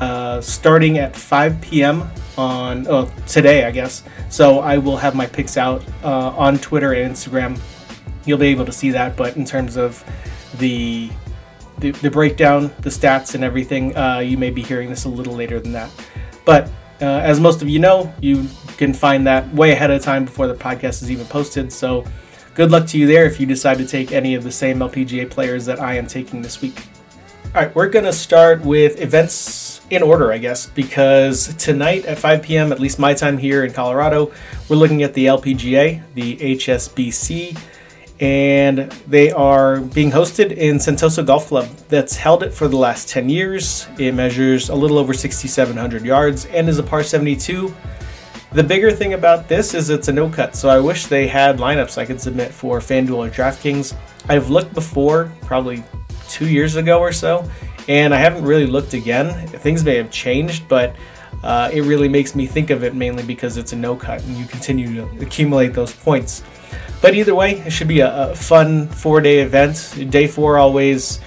uh, 0.00 0.40
starting 0.40 0.98
at 0.98 1.16
5 1.16 1.60
p.m. 1.60 2.08
on 2.36 2.86
oh, 2.88 3.10
today, 3.26 3.64
I 3.64 3.70
guess. 3.70 4.02
So 4.28 4.60
I 4.60 4.78
will 4.78 4.96
have 4.96 5.14
my 5.14 5.26
picks 5.26 5.56
out 5.56 5.84
uh, 6.02 6.30
on 6.30 6.58
Twitter 6.58 6.92
and 6.92 7.14
Instagram. 7.14 7.58
You'll 8.24 8.38
be 8.38 8.48
able 8.48 8.66
to 8.66 8.72
see 8.72 8.90
that, 8.90 9.16
but 9.16 9.36
in 9.36 9.44
terms 9.44 9.76
of 9.76 10.04
the 10.58 11.10
the, 11.78 11.92
the 11.92 12.10
breakdown, 12.10 12.72
the 12.80 12.90
stats, 12.90 13.36
and 13.36 13.44
everything, 13.44 13.96
uh, 13.96 14.18
you 14.18 14.36
may 14.36 14.50
be 14.50 14.62
hearing 14.62 14.90
this 14.90 15.04
a 15.04 15.08
little 15.08 15.34
later 15.34 15.60
than 15.60 15.72
that. 15.72 15.90
But 16.44 16.68
uh, 17.00 17.04
as 17.04 17.38
most 17.38 17.62
of 17.62 17.68
you 17.68 17.78
know, 17.78 18.12
you 18.20 18.48
can 18.76 18.92
find 18.92 19.26
that 19.26 19.52
way 19.54 19.72
ahead 19.72 19.90
of 19.90 20.02
time 20.02 20.24
before 20.24 20.48
the 20.48 20.54
podcast 20.54 21.02
is 21.02 21.10
even 21.10 21.26
posted. 21.26 21.72
So 21.72 22.04
good 22.54 22.70
luck 22.70 22.86
to 22.88 22.98
you 22.98 23.06
there 23.06 23.26
if 23.26 23.38
you 23.38 23.46
decide 23.46 23.78
to 23.78 23.86
take 23.86 24.10
any 24.10 24.34
of 24.34 24.42
the 24.42 24.50
same 24.50 24.78
LPGA 24.78 25.30
players 25.30 25.66
that 25.66 25.80
I 25.80 25.94
am 25.94 26.06
taking 26.06 26.42
this 26.42 26.60
week. 26.60 26.86
All 27.54 27.62
right, 27.62 27.74
we're 27.74 27.88
going 27.88 28.04
to 28.04 28.12
start 28.12 28.60
with 28.62 29.00
events 29.00 29.34
in 29.90 30.02
order, 30.02 30.32
I 30.32 30.38
guess, 30.38 30.66
because 30.66 31.54
tonight 31.56 32.04
at 32.04 32.18
5 32.18 32.42
p.m., 32.42 32.72
at 32.72 32.80
least 32.80 32.98
my 32.98 33.14
time 33.14 33.38
here 33.38 33.64
in 33.64 33.72
Colorado, 33.72 34.32
we're 34.68 34.76
looking 34.76 35.02
at 35.02 35.14
the 35.14 35.26
LPGA, 35.26 36.02
the 36.14 36.36
HSBC, 36.36 37.58
and 38.20 38.90
they 39.06 39.30
are 39.30 39.80
being 39.80 40.10
hosted 40.10 40.52
in 40.52 40.76
Sentosa 40.76 41.24
Golf 41.24 41.48
Club. 41.48 41.68
That's 41.88 42.16
held 42.16 42.42
it 42.42 42.52
for 42.52 42.68
the 42.68 42.76
last 42.76 43.08
10 43.08 43.28
years. 43.28 43.86
It 43.98 44.12
measures 44.12 44.68
a 44.68 44.74
little 44.74 44.98
over 44.98 45.14
6,700 45.14 46.04
yards 46.04 46.44
and 46.46 46.68
is 46.68 46.78
a 46.78 46.82
par 46.82 47.02
72. 47.02 47.74
The 48.52 48.64
bigger 48.64 48.90
thing 48.90 49.12
about 49.12 49.46
this 49.46 49.74
is 49.74 49.90
it's 49.90 50.08
a 50.08 50.12
no 50.12 50.28
cut, 50.28 50.56
so 50.56 50.68
I 50.68 50.80
wish 50.80 51.06
they 51.06 51.28
had 51.28 51.58
lineups 51.58 51.98
I 51.98 52.06
could 52.06 52.20
submit 52.20 52.50
for 52.50 52.80
FanDuel 52.80 53.28
or 53.28 53.30
DraftKings. 53.30 53.94
I've 54.28 54.50
looked 54.50 54.74
before, 54.74 55.30
probably 55.42 55.84
two 56.28 56.48
years 56.48 56.76
ago 56.76 56.98
or 56.98 57.12
so, 57.12 57.48
and 57.88 58.14
I 58.14 58.18
haven't 58.18 58.44
really 58.44 58.66
looked 58.66 58.94
again. 58.94 59.48
Things 59.48 59.82
may 59.82 59.96
have 59.96 60.10
changed, 60.10 60.68
but 60.68 60.94
uh, 61.42 61.70
it 61.72 61.82
really 61.82 62.08
makes 62.08 62.34
me 62.34 62.46
think 62.46 62.70
of 62.70 62.84
it 62.84 62.94
mainly 62.94 63.22
because 63.22 63.56
it's 63.56 63.72
a 63.72 63.76
no 63.76 63.96
cut 63.96 64.22
and 64.22 64.36
you 64.36 64.44
continue 64.46 64.94
to 64.94 65.20
accumulate 65.20 65.68
those 65.68 65.94
points. 65.94 66.42
But 67.00 67.14
either 67.14 67.34
way, 67.34 67.60
it 67.60 67.70
should 67.70 67.88
be 67.88 68.00
a, 68.00 68.30
a 68.30 68.34
fun 68.34 68.88
four 68.88 69.20
day 69.20 69.40
event. 69.40 70.10
Day 70.10 70.26
four 70.26 70.58
always 70.58 71.20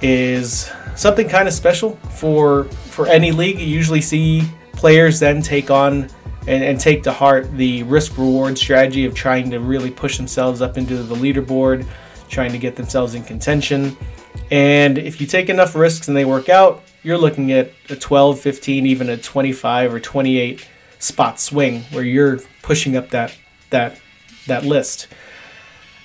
is 0.00 0.70
something 0.96 1.28
kind 1.28 1.46
of 1.46 1.54
special 1.54 1.96
for 2.10 2.64
for 2.64 3.06
any 3.06 3.30
league. 3.32 3.58
You 3.58 3.66
usually 3.66 4.00
see 4.00 4.42
players 4.72 5.20
then 5.20 5.42
take 5.42 5.70
on 5.70 6.08
and, 6.46 6.64
and 6.64 6.80
take 6.80 7.04
to 7.04 7.12
heart 7.12 7.52
the 7.56 7.84
risk 7.84 8.18
reward 8.18 8.58
strategy 8.58 9.04
of 9.04 9.14
trying 9.14 9.50
to 9.50 9.60
really 9.60 9.90
push 9.90 10.16
themselves 10.16 10.60
up 10.60 10.76
into 10.76 11.02
the 11.02 11.14
leaderboard 11.14 11.86
trying 12.32 12.50
to 12.50 12.58
get 12.58 12.74
themselves 12.74 13.14
in 13.14 13.22
contention. 13.22 13.96
And 14.52 14.98
if 14.98 15.18
you 15.18 15.26
take 15.26 15.48
enough 15.48 15.74
risks 15.74 16.08
and 16.08 16.16
they 16.16 16.26
work 16.26 16.50
out, 16.50 16.84
you're 17.02 17.16
looking 17.16 17.50
at 17.50 17.72
a 17.88 17.96
12, 17.96 18.38
15, 18.38 18.86
even 18.86 19.08
a 19.08 19.16
25 19.16 19.94
or 19.94 19.98
28 19.98 20.68
spot 20.98 21.40
swing 21.40 21.84
where 21.84 22.04
you're 22.04 22.38
pushing 22.60 22.94
up 22.94 23.08
that 23.10 23.34
that 23.70 23.98
that 24.46 24.62
list. 24.62 25.08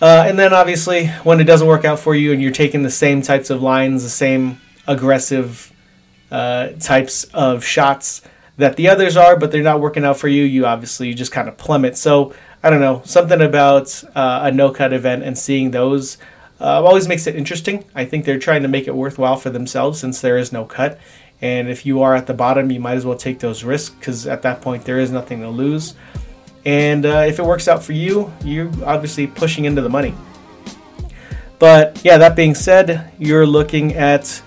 Uh, 0.02 0.24
and 0.26 0.40
then 0.40 0.54
obviously, 0.54 1.08
when 1.26 1.42
it 1.42 1.44
doesn't 1.44 1.68
work 1.68 1.84
out 1.84 2.00
for 2.00 2.16
you 2.16 2.32
and 2.32 2.42
you're 2.42 2.54
taking 2.54 2.84
the 2.84 2.90
same 2.90 3.22
types 3.22 3.50
of 3.50 3.62
lines, 3.62 4.04
the 4.04 4.10
same 4.10 4.62
aggressive 4.88 5.74
uh, 6.32 6.70
types 6.80 7.26
of 7.34 7.66
shots 7.66 8.22
that 8.56 8.78
the 8.78 8.88
others 8.88 9.18
are, 9.18 9.36
but 9.36 9.52
they're 9.52 9.62
not 9.62 9.82
working 9.82 10.06
out 10.06 10.18
for 10.18 10.30
you, 10.30 10.44
you 10.44 10.66
obviously 10.66 11.14
just 11.14 11.34
kind 11.34 11.50
of 11.50 11.58
plummet. 11.58 11.98
So 11.98 12.34
I 12.64 12.70
don't 12.70 12.80
know, 12.80 13.02
something 13.04 13.42
about 13.42 14.02
uh, 14.16 14.40
a 14.44 14.52
no 14.54 14.72
cut 14.72 14.94
event 14.94 15.24
and 15.24 15.38
seeing 15.38 15.72
those 15.72 16.18
uh, 16.60 16.84
always 16.84 17.08
makes 17.08 17.28
it 17.28 17.36
interesting. 17.36 17.86
I 17.94 18.06
think 18.06 18.26
they're 18.26 18.40
trying 18.40 18.64
to 18.64 18.68
make 18.68 18.88
it 18.88 18.96
worthwhile 18.96 19.38
for 19.38 19.50
themselves 19.50 20.00
since 20.00 20.22
there 20.22 20.38
is 20.38 20.52
no 20.52 20.66
cut. 20.66 21.00
And 21.42 21.70
if 21.70 21.86
you 21.86 22.02
are 22.02 22.16
at 22.16 22.26
the 22.26 22.34
bottom, 22.34 22.72
you 22.72 22.80
might 22.80 22.96
as 22.96 23.06
well 23.06 23.18
take 23.18 23.40
those 23.40 23.64
risks 23.64 23.94
because 23.96 24.26
at 24.26 24.42
that 24.42 24.62
point 24.62 24.86
there 24.86 25.00
is 25.00 25.12
nothing 25.12 25.42
to 25.42 25.50
lose. 25.50 25.94
And 26.66 27.06
uh, 27.06 27.26
if 27.28 27.40
it 27.40 27.46
works 27.46 27.68
out 27.68 27.84
for 27.84 27.94
you, 27.94 28.34
you're 28.44 28.72
obviously 28.84 29.28
pushing 29.28 29.66
into 29.66 29.82
the 29.82 29.90
money. 29.90 30.16
But 31.60 32.02
yeah, 32.04 32.18
that 32.18 32.36
being 32.36 32.56
said, 32.56 33.12
you're 33.18 33.46
looking 33.46 33.94
at 33.96 34.42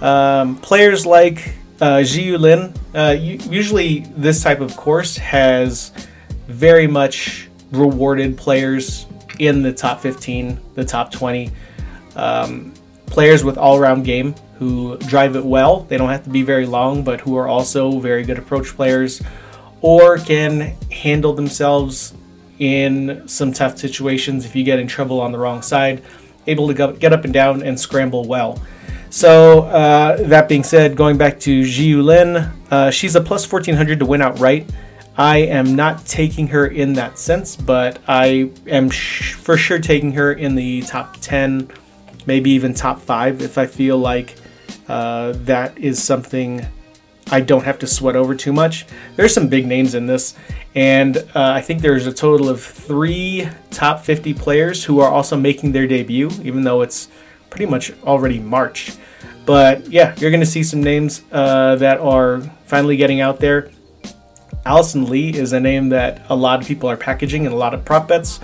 um, 0.00 0.56
players 0.56 1.06
like 1.06 1.54
uh, 1.80 1.98
Xiyu 1.98 2.38
Lin. 2.38 2.74
Uh, 2.94 3.16
usually, 3.18 4.00
this 4.16 4.42
type 4.42 4.60
of 4.60 4.76
course 4.76 5.16
has 5.16 5.92
very 6.46 6.86
much 6.86 7.48
rewarded 7.72 8.36
players 8.36 9.06
in 9.38 9.62
the 9.62 9.72
top 9.72 10.00
15, 10.00 10.60
the 10.74 10.84
top 10.84 11.10
20. 11.12 11.50
Um, 12.14 12.72
players 13.06 13.44
with 13.44 13.56
all 13.58 13.78
around 13.78 14.04
game 14.04 14.34
who 14.58 14.96
drive 14.98 15.36
it 15.36 15.44
well. 15.44 15.80
They 15.80 15.98
don't 15.98 16.08
have 16.08 16.24
to 16.24 16.30
be 16.30 16.42
very 16.42 16.66
long, 16.66 17.04
but 17.04 17.20
who 17.20 17.36
are 17.36 17.46
also 17.46 17.98
very 18.00 18.24
good 18.24 18.38
approach 18.38 18.68
players 18.74 19.22
or 19.80 20.18
can 20.18 20.74
handle 20.90 21.34
themselves 21.34 22.14
in 22.58 23.28
some 23.28 23.52
tough 23.52 23.78
situations 23.78 24.46
if 24.46 24.56
you 24.56 24.64
get 24.64 24.78
in 24.78 24.86
trouble 24.86 25.20
on 25.20 25.32
the 25.32 25.38
wrong 25.38 25.62
side, 25.62 26.02
able 26.46 26.72
to 26.72 26.92
get 26.98 27.12
up 27.12 27.24
and 27.24 27.34
down 27.34 27.62
and 27.62 27.78
scramble 27.78 28.24
well. 28.24 28.60
So, 29.10 29.62
uh, 29.62 30.16
that 30.28 30.48
being 30.48 30.64
said, 30.64 30.96
going 30.96 31.16
back 31.16 31.38
to 31.40 31.62
Xiyu 31.62 32.02
Lin, 32.02 32.50
uh, 32.70 32.90
she's 32.90 33.14
a 33.14 33.20
plus 33.20 33.50
1400 33.50 34.00
to 34.00 34.06
win 34.06 34.20
outright. 34.20 34.68
I 35.18 35.38
am 35.38 35.74
not 35.74 36.04
taking 36.04 36.48
her 36.48 36.66
in 36.66 36.92
that 36.94 37.18
sense, 37.18 37.56
but 37.56 37.98
I 38.06 38.50
am 38.66 38.90
sh- 38.90 39.32
for 39.32 39.56
sure 39.56 39.78
taking 39.78 40.12
her 40.12 40.32
in 40.32 40.54
the 40.54 40.82
top 40.82 41.16
10, 41.20 41.70
maybe 42.26 42.50
even 42.50 42.74
top 42.74 43.00
5 43.00 43.40
if 43.40 43.56
I 43.56 43.66
feel 43.66 43.96
like 43.96 44.36
uh, 44.88 45.32
that 45.44 45.78
is 45.78 46.02
something 46.02 46.66
I 47.30 47.40
don't 47.40 47.64
have 47.64 47.78
to 47.80 47.86
sweat 47.86 48.14
over 48.14 48.34
too 48.34 48.52
much. 48.52 48.86
There's 49.16 49.32
some 49.32 49.48
big 49.48 49.66
names 49.66 49.94
in 49.94 50.06
this, 50.06 50.36
and 50.74 51.16
uh, 51.16 51.22
I 51.34 51.62
think 51.62 51.80
there's 51.80 52.06
a 52.06 52.12
total 52.12 52.48
of 52.48 52.62
three 52.62 53.48
top 53.70 54.04
50 54.04 54.34
players 54.34 54.84
who 54.84 55.00
are 55.00 55.10
also 55.10 55.36
making 55.36 55.72
their 55.72 55.86
debut, 55.86 56.30
even 56.42 56.62
though 56.62 56.82
it's 56.82 57.08
pretty 57.50 57.66
much 57.66 57.90
already 58.04 58.38
March. 58.38 58.92
But 59.46 59.88
yeah, 59.90 60.14
you're 60.18 60.30
going 60.30 60.40
to 60.40 60.46
see 60.46 60.62
some 60.62 60.82
names 60.82 61.22
uh, 61.32 61.76
that 61.76 61.98
are 62.00 62.42
finally 62.66 62.96
getting 62.96 63.20
out 63.20 63.40
there. 63.40 63.70
Allison 64.66 65.08
Lee 65.08 65.32
is 65.32 65.52
a 65.52 65.60
name 65.60 65.90
that 65.90 66.26
a 66.28 66.34
lot 66.34 66.60
of 66.60 66.66
people 66.66 66.90
are 66.90 66.96
packaging 66.96 67.44
in 67.44 67.52
a 67.52 67.56
lot 67.56 67.72
of 67.72 67.84
prop 67.84 68.08
bets. 68.08 68.40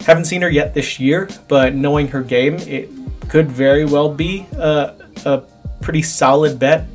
Haven't 0.00 0.24
seen 0.24 0.42
her 0.42 0.50
yet 0.50 0.74
this 0.74 0.98
year, 0.98 1.28
but 1.46 1.72
knowing 1.72 2.08
her 2.08 2.22
game, 2.22 2.56
it 2.56 2.90
could 3.28 3.48
very 3.48 3.84
well 3.84 4.12
be 4.12 4.44
a, 4.54 4.92
a 5.24 5.42
pretty 5.80 6.02
solid 6.02 6.58
bet. 6.58 6.88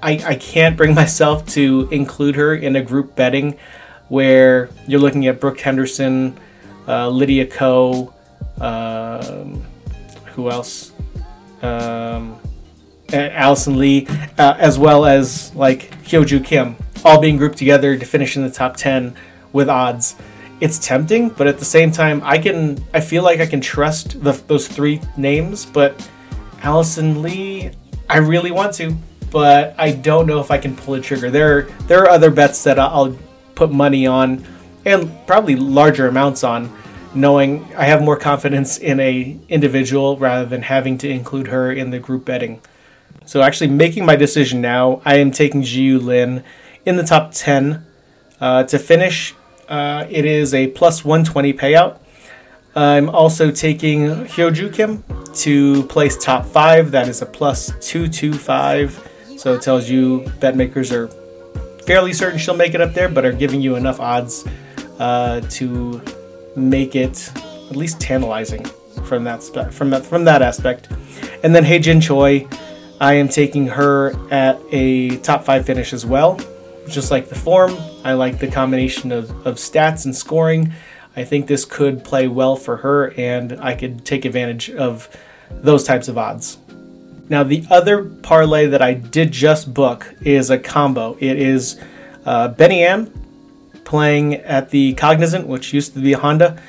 I, 0.00 0.22
I 0.24 0.34
can't 0.36 0.76
bring 0.76 0.94
myself 1.04 1.44
to 1.48 1.88
include 1.90 2.36
her 2.36 2.54
in 2.54 2.76
a 2.76 2.82
group 2.82 3.16
betting 3.16 3.58
where 4.08 4.70
you're 4.86 5.00
looking 5.00 5.26
at 5.26 5.40
Brooke 5.40 5.58
Henderson, 5.58 6.38
uh, 6.86 7.08
Lydia 7.08 7.46
Ko, 7.46 8.14
um, 8.60 9.64
who 10.26 10.48
else? 10.48 10.92
Um, 11.60 12.38
Allison 13.12 13.78
Lee, 13.78 14.06
uh, 14.38 14.54
as 14.58 14.78
well 14.78 15.06
as 15.06 15.54
like 15.54 15.90
Hyo 16.04 16.24
Joo 16.24 16.40
Kim, 16.40 16.76
all 17.04 17.20
being 17.20 17.36
grouped 17.36 17.58
together 17.58 17.96
to 17.96 18.04
finish 18.04 18.36
in 18.36 18.42
the 18.42 18.50
top 18.50 18.76
10 18.76 19.14
with 19.52 19.68
odds. 19.68 20.16
It's 20.60 20.78
tempting, 20.78 21.30
but 21.30 21.46
at 21.46 21.58
the 21.58 21.64
same 21.64 21.90
time, 21.90 22.20
I 22.24 22.38
can 22.38 22.84
I 22.92 23.00
feel 23.00 23.22
like 23.22 23.40
I 23.40 23.46
can 23.46 23.60
trust 23.60 24.22
the, 24.22 24.32
those 24.32 24.68
three 24.68 25.00
names, 25.16 25.64
but 25.64 26.08
Allison 26.62 27.22
Lee, 27.22 27.70
I 28.08 28.18
really 28.18 28.50
want 28.50 28.74
to, 28.74 28.94
but 29.30 29.74
I 29.78 29.92
don't 29.92 30.26
know 30.26 30.40
if 30.40 30.50
I 30.50 30.58
can 30.58 30.76
pull 30.76 30.94
a 30.94 31.00
trigger. 31.00 31.30
There 31.30 31.62
there 31.86 32.02
are 32.02 32.10
other 32.10 32.30
bets 32.30 32.62
that 32.64 32.78
I'll 32.78 33.16
put 33.54 33.72
money 33.72 34.06
on 34.06 34.44
and 34.84 35.10
probably 35.26 35.56
larger 35.56 36.08
amounts 36.08 36.44
on 36.44 36.70
knowing 37.14 37.66
I 37.76 37.84
have 37.84 38.02
more 38.02 38.16
confidence 38.16 38.78
in 38.78 39.00
a 39.00 39.38
individual 39.48 40.16
rather 40.16 40.46
than 40.46 40.62
having 40.62 40.98
to 40.98 41.08
include 41.08 41.48
her 41.48 41.72
in 41.72 41.90
the 41.90 41.98
group 41.98 42.24
betting. 42.24 42.60
So 43.26 43.42
actually 43.42 43.68
making 43.68 44.04
my 44.04 44.16
decision 44.16 44.60
now, 44.60 45.02
I 45.04 45.16
am 45.16 45.30
taking 45.30 45.62
Xiyu 45.62 46.02
Lin 46.02 46.42
in 46.84 46.96
the 46.96 47.02
top 47.04 47.32
10. 47.32 47.84
Uh, 48.40 48.64
to 48.64 48.78
finish, 48.78 49.34
uh, 49.68 50.06
it 50.08 50.24
is 50.24 50.54
a 50.54 50.68
plus 50.68 51.04
120 51.04 51.52
payout. 51.52 51.98
I'm 52.74 53.08
also 53.08 53.50
taking 53.50 54.06
Hyo 54.26 54.52
Joo 54.52 54.70
Kim 54.70 55.04
to 55.34 55.84
place 55.84 56.16
top 56.16 56.46
5. 56.46 56.90
That 56.90 57.08
is 57.08 57.22
a 57.22 57.26
plus 57.26 57.72
225. 57.80 59.08
So 59.36 59.54
it 59.54 59.62
tells 59.62 59.88
you 59.88 60.30
bet 60.40 60.56
makers 60.56 60.92
are 60.92 61.08
fairly 61.86 62.12
certain 62.12 62.38
she'll 62.38 62.56
make 62.56 62.74
it 62.74 62.80
up 62.80 62.94
there, 62.94 63.08
but 63.08 63.24
are 63.24 63.32
giving 63.32 63.60
you 63.60 63.76
enough 63.76 64.00
odds 64.00 64.46
uh, 64.98 65.40
to 65.50 66.00
make 66.56 66.94
it 66.94 67.32
at 67.36 67.76
least 67.76 68.00
tantalizing 68.00 68.64
from 69.04 69.24
that 69.24 69.42
spe- 69.42 69.72
from 69.72 69.90
that 69.90 70.04
from 70.04 70.24
that 70.24 70.42
aspect. 70.42 70.88
And 71.42 71.54
then 71.54 71.64
Hye-Jin 71.64 72.00
Choi, 72.00 72.46
I 73.00 73.14
am 73.14 73.28
taking 73.28 73.66
her 73.68 74.12
at 74.30 74.60
a 74.70 75.16
top 75.18 75.44
five 75.44 75.64
finish 75.64 75.92
as 75.92 76.04
well 76.04 76.38
just 76.90 77.10
like 77.10 77.28
the 77.28 77.34
form. 77.34 77.76
I 78.04 78.14
like 78.14 78.38
the 78.38 78.48
combination 78.48 79.12
of, 79.12 79.30
of 79.46 79.56
stats 79.56 80.04
and 80.04 80.14
scoring. 80.14 80.72
I 81.16 81.24
think 81.24 81.46
this 81.46 81.64
could 81.64 82.04
play 82.04 82.28
well 82.28 82.56
for 82.56 82.78
her, 82.78 83.12
and 83.16 83.58
I 83.60 83.74
could 83.74 84.04
take 84.04 84.24
advantage 84.24 84.70
of 84.70 85.08
those 85.50 85.84
types 85.84 86.08
of 86.08 86.16
odds. 86.16 86.58
Now, 87.28 87.42
the 87.42 87.64
other 87.70 88.04
parlay 88.04 88.66
that 88.66 88.82
I 88.82 88.94
did 88.94 89.32
just 89.32 89.72
book 89.72 90.14
is 90.20 90.50
a 90.50 90.58
combo. 90.58 91.16
It 91.20 91.38
is 91.38 91.80
uh, 92.24 92.48
Benny 92.48 92.84
An 92.84 93.12
playing 93.84 94.34
at 94.34 94.70
the 94.70 94.94
Cognizant, 94.94 95.46
which 95.46 95.72
used 95.72 95.94
to 95.94 96.00
be 96.00 96.12
Honda, 96.12 96.60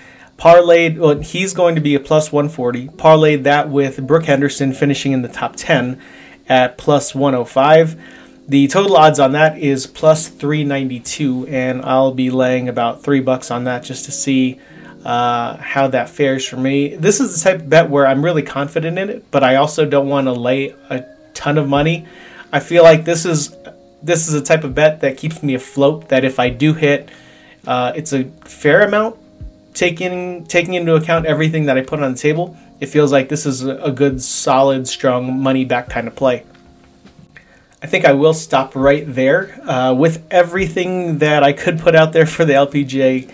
Parlayed, 0.42 0.98
well, 0.98 1.20
he's 1.20 1.54
going 1.54 1.76
to 1.76 1.82
be 1.82 1.94
a 1.94 2.00
plus 2.00 2.32
140. 2.32 2.88
Parlayed 2.90 3.44
that 3.44 3.70
with 3.70 4.08
Brooke 4.08 4.26
Henderson 4.26 4.74
finishing 4.74 5.12
in 5.12 5.22
the 5.22 5.28
top 5.28 5.56
10 5.56 6.02
at 6.48 6.78
plus 6.78 7.16
105. 7.16 8.00
The 8.48 8.68
total 8.68 8.98
odds 8.98 9.20
on 9.20 9.32
that 9.34 9.58
is 9.58 9.88
plus 9.88 10.28
392, 10.28 11.48
and 11.48 11.82
I'll 11.84 12.14
be 12.14 12.30
laying 12.30 12.68
about 12.68 13.04
three 13.04 13.22
bucks 13.22 13.50
on 13.52 13.64
that 13.66 13.84
just 13.84 14.06
to 14.06 14.12
see 14.12 14.60
uh, 15.06 15.58
how 15.58 15.88
that 15.88 16.10
fares 16.10 16.46
for 16.46 16.58
me. 16.58 16.96
This 16.96 17.20
is 17.20 17.38
the 17.42 17.50
type 17.50 17.62
of 17.62 17.70
bet 17.70 17.90
where 17.90 18.06
I'm 18.06 18.24
really 18.24 18.44
confident 18.44 18.98
in 18.98 19.10
it, 19.10 19.32
but 19.32 19.44
I 19.44 19.56
also 19.56 19.86
don't 19.86 20.10
want 20.10 20.28
to 20.28 20.34
lay 20.34 20.76
a 20.90 21.06
ton 21.34 21.58
of 21.58 21.68
money. 21.68 22.06
I 22.52 22.60
feel 22.60 22.84
like 22.84 23.06
this 23.06 23.26
is 23.26 23.56
this 24.04 24.28
is 24.28 24.34
a 24.34 24.42
type 24.42 24.64
of 24.64 24.76
bet 24.76 25.02
that 25.02 25.18
keeps 25.18 25.42
me 25.42 25.54
afloat. 25.54 26.10
That 26.10 26.26
if 26.26 26.40
I 26.40 26.50
do 26.50 26.74
hit, 26.74 27.10
uh, 27.66 27.94
it's 27.96 28.14
a 28.14 28.26
fair 28.46 28.82
amount 28.82 29.18
taking 29.74 30.46
taking 30.46 30.74
into 30.74 30.96
account 30.96 31.26
everything 31.26 31.66
that 31.66 31.78
I 31.78 31.82
put 31.82 32.02
on 32.02 32.12
the 32.12 32.18
table. 32.18 32.58
It 32.82 32.88
feels 32.88 33.12
like 33.12 33.30
this 33.30 33.46
is 33.46 33.64
a 33.64 33.92
good, 33.92 34.22
solid, 34.24 34.88
strong 34.88 35.40
money 35.40 35.66
back 35.66 35.88
kind 35.88 36.08
of 36.08 36.16
play. 36.16 36.44
I 37.84 37.88
think 37.88 38.06
I 38.06 38.14
will 38.14 38.34
stop 38.34 38.76
right 38.76 39.04
there 39.08 39.62
uh, 39.70 39.94
with 39.94 40.26
everything 40.32 41.20
that 41.20 41.44
I 41.44 41.54
could 41.54 41.80
put 41.80 41.96
out 41.96 42.12
there 42.12 42.26
for 42.26 42.44
the 42.44 42.54
LPGA 42.54 43.32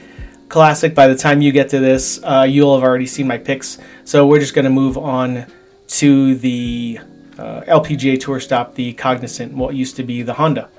Classic. 0.50 0.94
By 0.94 1.08
the 1.08 1.16
time 1.16 1.42
you 1.42 1.54
get 1.54 1.70
to 1.70 1.80
this, 1.80 2.22
uh, 2.24 2.46
you'll 2.48 2.75
have 2.75 2.84
already 2.84 3.08
seen 3.08 3.25
my 3.25 3.38
picks. 3.38 3.77
So 4.04 4.27
we're 4.27 4.42
just 4.42 4.54
going 4.54 4.66
to 4.66 4.72
move 4.72 4.98
on 4.98 5.46
to 5.88 6.36
the 6.36 7.00
uh, 7.38 7.62
LPGA 7.62 8.20
Tour 8.20 8.42
stop, 8.42 8.75
the 8.75 8.94
Cognizant, 8.94 9.54
what 9.54 9.75
used 9.75 9.96
to 9.96 10.04
be 10.04 10.24
the 10.24 10.34
Honda. 10.34 10.70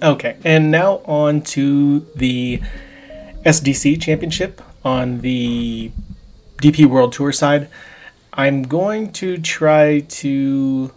Okay, 0.00 0.36
and 0.44 0.70
now 0.70 1.02
on 1.04 1.40
to 1.42 2.00
the 2.14 2.60
SDC 3.44 4.00
Championship 4.00 4.62
on 4.84 5.20
the 5.20 5.90
DP 6.64 6.86
World 6.86 7.12
Tour 7.12 7.30
side. 7.30 7.68
I'm 8.32 8.62
going 8.62 9.12
to 9.12 9.36
try 9.36 10.00
to 10.00 10.90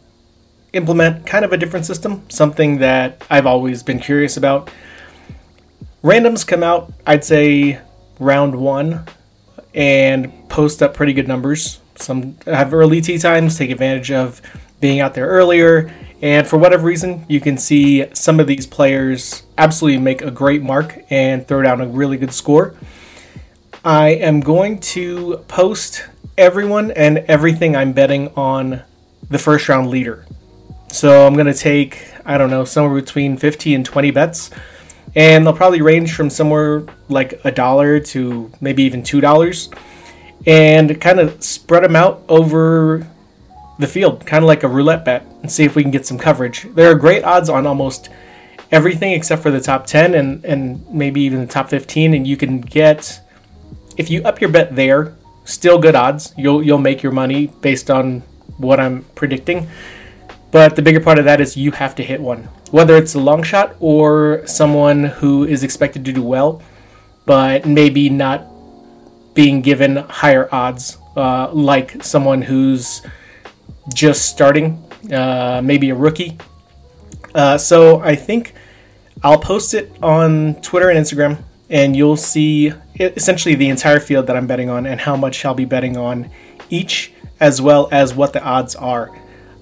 implement 0.71 1.25
kind 1.25 1.43
of 1.43 1.51
a 1.51 1.57
different 1.57 1.85
system, 1.85 2.23
something 2.29 2.77
that 2.77 3.21
I've 3.29 3.45
always 3.45 3.83
been 3.83 3.99
curious 3.99 4.37
about. 4.37 4.71
Randoms 6.01 6.47
come 6.47 6.63
out, 6.63 6.93
I'd 7.05 7.25
say, 7.25 7.81
round 8.17 8.55
one 8.55 9.03
and 9.75 10.47
post 10.47 10.81
up 10.81 10.93
pretty 10.93 11.11
good 11.11 11.27
numbers. 11.27 11.81
Some 11.95 12.37
have 12.45 12.73
early 12.73 13.01
tee 13.01 13.17
times, 13.17 13.57
take 13.57 13.69
advantage 13.69 14.09
of 14.09 14.41
being 14.79 15.01
out 15.01 15.15
there 15.15 15.27
earlier, 15.27 15.93
and 16.21 16.47
for 16.47 16.57
whatever 16.57 16.87
reason, 16.87 17.25
you 17.27 17.41
can 17.41 17.57
see 17.57 18.05
some 18.13 18.39
of 18.39 18.47
these 18.47 18.65
players 18.65 19.43
absolutely 19.57 19.99
make 19.99 20.21
a 20.21 20.31
great 20.31 20.61
mark 20.61 21.03
and 21.09 21.45
throw 21.45 21.61
down 21.61 21.81
a 21.81 21.87
really 21.87 22.15
good 22.15 22.33
score. 22.33 22.73
I 23.87 24.09
am 24.09 24.41
going 24.41 24.79
to 24.79 25.37
post 25.47 26.03
everyone 26.37 26.91
and 26.91 27.19
everything 27.19 27.73
I'm 27.73 27.93
betting 27.93 28.33
on 28.35 28.81
the 29.29 29.39
first 29.39 29.69
round 29.69 29.89
leader. 29.89 30.25
So 30.91 31.25
I'm 31.25 31.35
going 31.35 31.45
to 31.45 31.53
take, 31.53 32.11
I 32.25 32.37
don't 32.37 32.49
know, 32.49 32.65
somewhere 32.65 32.99
between 32.99 33.37
50 33.37 33.73
and 33.75 33.85
20 33.85 34.11
bets. 34.11 34.51
And 35.15 35.45
they'll 35.45 35.53
probably 35.53 35.81
range 35.81 36.13
from 36.13 36.29
somewhere 36.29 36.83
like 37.07 37.39
a 37.45 37.51
dollar 37.53 38.01
to 38.01 38.51
maybe 38.59 38.83
even 38.83 39.03
$2 39.03 39.73
and 40.45 40.99
kind 40.99 41.21
of 41.21 41.41
spread 41.41 41.85
them 41.85 41.95
out 41.95 42.23
over 42.27 43.07
the 43.79 43.87
field, 43.87 44.25
kind 44.25 44.43
of 44.43 44.49
like 44.49 44.63
a 44.63 44.67
roulette 44.67 45.05
bet, 45.05 45.25
and 45.41 45.49
see 45.49 45.63
if 45.63 45.77
we 45.77 45.81
can 45.81 45.91
get 45.91 46.05
some 46.05 46.17
coverage. 46.17 46.67
There 46.75 46.91
are 46.91 46.95
great 46.95 47.23
odds 47.23 47.47
on 47.49 47.65
almost 47.65 48.09
everything 48.69 49.13
except 49.13 49.41
for 49.41 49.49
the 49.49 49.61
top 49.61 49.87
10 49.87 50.13
and, 50.13 50.43
and 50.43 50.85
maybe 50.93 51.21
even 51.21 51.39
the 51.39 51.47
top 51.47 51.69
15, 51.69 52.13
and 52.13 52.27
you 52.27 52.35
can 52.35 52.59
get, 52.59 53.21
if 53.97 54.09
you 54.09 54.21
up 54.23 54.39
your 54.39 54.51
bet 54.51 54.75
there, 54.75 55.15
still 55.45 55.79
good 55.79 55.95
odds. 55.95 56.33
You'll, 56.37 56.63
you'll 56.63 56.77
make 56.77 57.03
your 57.03 57.11
money 57.11 57.47
based 57.61 57.89
on 57.89 58.21
what 58.57 58.79
I'm 58.79 59.03
predicting. 59.15 59.67
But 60.51 60.75
the 60.75 60.81
bigger 60.81 60.99
part 60.99 61.19
of 61.19 61.25
that 61.25 61.41
is 61.41 61.57
you 61.57 61.71
have 61.71 61.95
to 61.95 62.03
hit 62.03 62.21
one, 62.21 62.43
whether 62.71 62.95
it's 62.95 63.15
a 63.15 63.19
long 63.19 63.43
shot 63.43 63.75
or 63.79 64.45
someone 64.45 65.03
who 65.03 65.43
is 65.45 65.63
expected 65.63 66.05
to 66.05 66.13
do 66.13 66.23
well, 66.23 66.61
but 67.25 67.65
maybe 67.65 68.09
not 68.09 68.45
being 69.33 69.61
given 69.61 69.97
higher 69.97 70.47
odds, 70.51 70.97
uh, 71.15 71.51
like 71.51 72.03
someone 72.03 72.41
who's 72.41 73.01
just 73.93 74.29
starting, 74.29 74.83
uh, 75.11 75.61
maybe 75.63 75.89
a 75.89 75.95
rookie. 75.95 76.37
Uh, 77.35 77.57
so 77.57 77.99
I 77.99 78.15
think 78.15 78.53
I'll 79.23 79.39
post 79.39 79.73
it 79.73 79.91
on 80.01 80.55
Twitter 80.61 80.89
and 80.89 80.97
Instagram, 80.97 81.43
and 81.69 81.95
you'll 81.95 82.17
see 82.17 82.73
essentially 82.99 83.55
the 83.55 83.69
entire 83.69 83.99
field 83.99 84.27
that 84.27 84.35
I'm 84.35 84.47
betting 84.47 84.69
on 84.69 84.85
and 84.85 85.01
how 85.01 85.15
much 85.15 85.43
I'll 85.45 85.53
be 85.53 85.65
betting 85.65 85.97
on 85.97 86.29
each, 86.69 87.11
as 87.39 87.61
well 87.61 87.87
as 87.91 88.13
what 88.13 88.33
the 88.33 88.43
odds 88.43 88.75
are. 88.75 89.09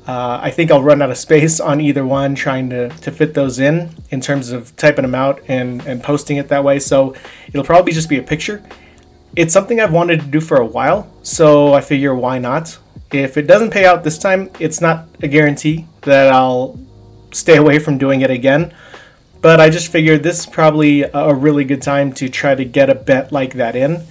Uh, 0.08 0.40
I 0.42 0.52
think 0.52 0.70
I'll 0.70 0.84
run 0.84 1.02
out 1.02 1.10
of 1.10 1.18
space 1.18 1.60
on 1.60 1.82
either 1.82 2.06
one 2.06 2.36
trying 2.36 2.70
to, 2.70 2.90
to 2.90 3.12
fit 3.12 3.34
those 3.34 3.60
in 3.60 3.90
in 4.12 4.22
terms 4.22 4.52
of 4.52 4.76
typing 4.76 5.02
them 5.02 5.16
out 5.16 5.42
and, 5.48 5.86
and 5.88 6.04
posting 6.04 6.38
it 6.38 6.50
that 6.50 6.64
way. 6.64 6.80
So 6.80 7.16
it'll 7.48 7.64
probably 7.64 7.92
just 7.92 8.08
be 8.08 8.18
a 8.18 8.24
picture 8.24 8.64
it's 9.36 9.54
something 9.54 9.80
I've 9.80 9.92
wanted 9.92 10.22
to 10.22 10.28
do 10.28 10.40
for 10.40 10.58
a 10.58 10.66
while, 10.66 11.12
so 11.22 11.74
I 11.74 11.82
figure 11.82 12.16
why 12.16 12.40
not? 12.40 12.78
If 13.12 13.38
it 13.38 13.48
doesn't 13.48 13.72
pay 13.72 13.86
out 13.86 14.04
this 14.04 14.18
time, 14.18 14.50
it's 14.60 14.82
not 14.82 15.08
a 15.22 15.28
guarantee 15.28 15.88
that 16.02 16.34
I'll 16.34 16.80
stay 17.32 17.58
away 17.58 17.80
from 17.80 17.98
doing 17.98 18.22
it 18.22 18.32
again. 18.32 18.74
But 19.46 19.60
I 19.62 19.70
just 19.70 19.92
figured 19.92 20.24
this 20.24 20.40
is 20.40 20.46
probably 20.48 21.04
a 21.04 21.32
really 21.32 21.66
good 21.66 21.84
time 21.84 22.14
to 22.14 22.30
try 22.30 22.56
to 22.56 22.66
get 22.66 22.90
a 22.90 22.96
bet 22.96 23.32
like 23.32 23.54
that 23.54 23.76
in. 23.76 24.02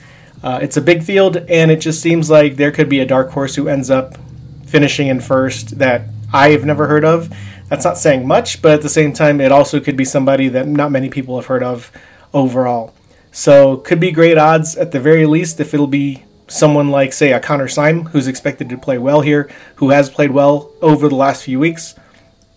Uh, 0.45 0.61
it's 0.63 0.77
a 0.77 0.81
big 0.81 1.03
field, 1.03 1.39
and 1.49 1.73
it 1.73 1.81
just 1.81 2.01
seems 2.01 2.31
like 2.31 2.55
there 2.55 2.71
could 2.71 2.89
be 2.89 3.01
a 3.01 3.05
dark 3.05 3.31
horse 3.31 3.57
who 3.57 3.67
ends 3.67 3.91
up 3.91 4.17
finishing 4.65 5.09
in 5.09 5.19
first 5.19 5.81
that 5.81 6.03
I 6.33 6.51
have 6.51 6.65
never 6.65 6.87
heard 6.87 7.05
of. 7.05 7.37
That's 7.69 7.85
not 7.85 7.99
saying 7.99 8.29
much, 8.29 8.63
but 8.63 8.75
at 8.75 8.83
the 8.83 8.89
same 8.89 9.13
time, 9.13 9.41
it 9.41 9.51
also 9.51 9.81
could 9.81 9.97
be 9.97 10.05
somebody 10.05 10.47
that 10.51 10.69
not 10.69 10.93
many 10.93 11.11
people 11.11 11.35
have 11.35 11.47
heard 11.47 11.65
of 11.65 11.91
overall. 12.33 12.95
So 13.33 13.79
could 13.79 13.99
be 13.99 14.13
great 14.13 14.39
odds 14.39 14.77
at 14.77 14.93
the 14.93 15.01
very 15.01 15.27
least 15.27 15.59
if 15.59 15.75
it'll 15.75 15.89
be 15.89 16.23
someone 16.47 16.91
like 16.91 17.13
say 17.13 17.33
a 17.33 17.41
Connor 17.41 17.67
Syme 17.67 18.05
who's 18.05 18.29
expected 18.29 18.69
to 18.69 18.79
play 18.79 18.99
well 18.99 19.23
here, 19.23 19.51
who 19.75 19.91
has 19.91 20.09
played 20.11 20.31
well 20.31 20.71
over 20.81 21.09
the 21.09 21.17
last 21.17 21.43
few 21.43 21.59
weeks. 21.59 21.97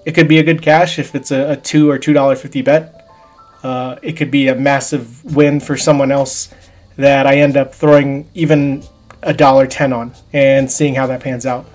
It 0.08 0.16
could 0.16 0.30
be 0.30 0.40
a 0.40 0.44
good 0.44 0.62
cash 0.62 1.00
if 1.00 1.16
it's 1.16 1.32
a, 1.32 1.52
a 1.52 1.56
two 1.58 1.90
or 1.90 2.00
two 2.00 2.14
dollar 2.14 2.38
fifty 2.38 2.62
bet. 2.62 3.10
Uh, 3.62 3.98
it 4.02 4.14
could 4.14 4.32
be 4.32 4.48
a 4.48 4.56
massive 4.56 5.36
win 5.36 5.60
for 5.60 5.76
someone 5.76 6.14
else 6.14 6.50
that 6.96 7.28
I 7.28 7.40
end 7.40 7.58
up 7.58 7.76
throwing 7.76 8.30
even 8.34 8.86
a 9.22 9.34
dollar 9.34 9.68
ten 9.68 9.92
on 9.92 10.14
and 10.32 10.72
seeing 10.72 10.96
how 10.96 11.08
that 11.08 11.20
pans 11.20 11.46
out. 11.46 11.66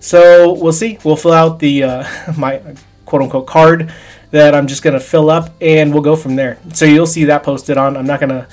So 0.00 0.54
we'll 0.54 0.72
see. 0.72 0.98
We'll 1.04 1.16
fill 1.16 1.34
out 1.34 1.58
the 1.58 1.82
uh, 1.82 2.04
my 2.38 2.62
quote 3.04 3.20
unquote 3.20 3.46
card 3.46 3.92
that 4.30 4.54
I'm 4.54 4.66
just 4.66 4.82
to 4.94 4.98
fill 4.98 5.28
up 5.28 5.50
and 5.60 5.92
we'll 5.92 6.02
go 6.02 6.16
from 6.16 6.36
there. 6.36 6.58
So 6.72 6.86
you'll 6.86 7.06
see 7.06 7.24
that 7.24 7.42
posted 7.42 7.76
on. 7.76 7.98
I'm 7.98 8.06
not 8.06 8.20
to 8.30 8.48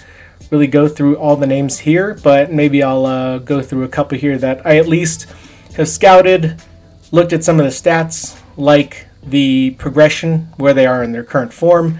really 0.49 0.67
go 0.67 0.89
through 0.89 1.15
all 1.15 1.37
the 1.37 1.47
names 1.47 1.79
here, 1.79 2.19
but 2.21 2.51
maybe 2.51 2.83
I'll 2.83 3.05
uh, 3.05 3.37
go 3.37 3.61
through 3.61 3.85
a 3.85 3.87
couple 3.87 4.17
here 4.17 4.37
that 4.39 4.65
I 4.65 4.77
at 4.77 4.89
least 4.89 5.27
have 5.77 5.87
scouted, 5.87 6.61
looked 7.13 7.31
at 7.31 7.45
some 7.45 7.61
of 7.61 7.65
the 7.65 7.71
stats, 7.71 8.37
like 8.57 9.07
the 9.23 9.71
progression, 9.71 10.47
where 10.57 10.73
they 10.73 10.85
are 10.85 11.03
in 11.03 11.11
their 11.11 11.23
current 11.23 11.53
form. 11.53 11.99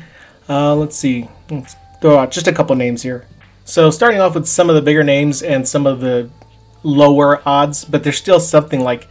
Uh, 0.50 0.76
let's 0.76 0.96
see, 0.96 1.30
let's 1.50 1.76
throw 2.02 2.18
out 2.18 2.32
just 2.32 2.48
a 2.48 2.54
couple 2.54 2.76
names 2.76 3.04
here. 3.04 3.26
So 3.64 3.90
starting 3.92 4.20
off 4.20 4.36
with 4.36 4.48
some 4.48 4.70
of 4.70 4.76
the 4.76 4.82
bigger 4.82 5.04
names 5.04 5.42
and 5.42 5.68
some 5.68 5.86
of 5.86 6.00
the 6.02 6.30
lower 6.84 7.42
odds, 7.48 7.86
but 7.86 8.04
there's 8.04 8.18
still 8.18 8.40
something 8.40 8.82
like 8.82 9.08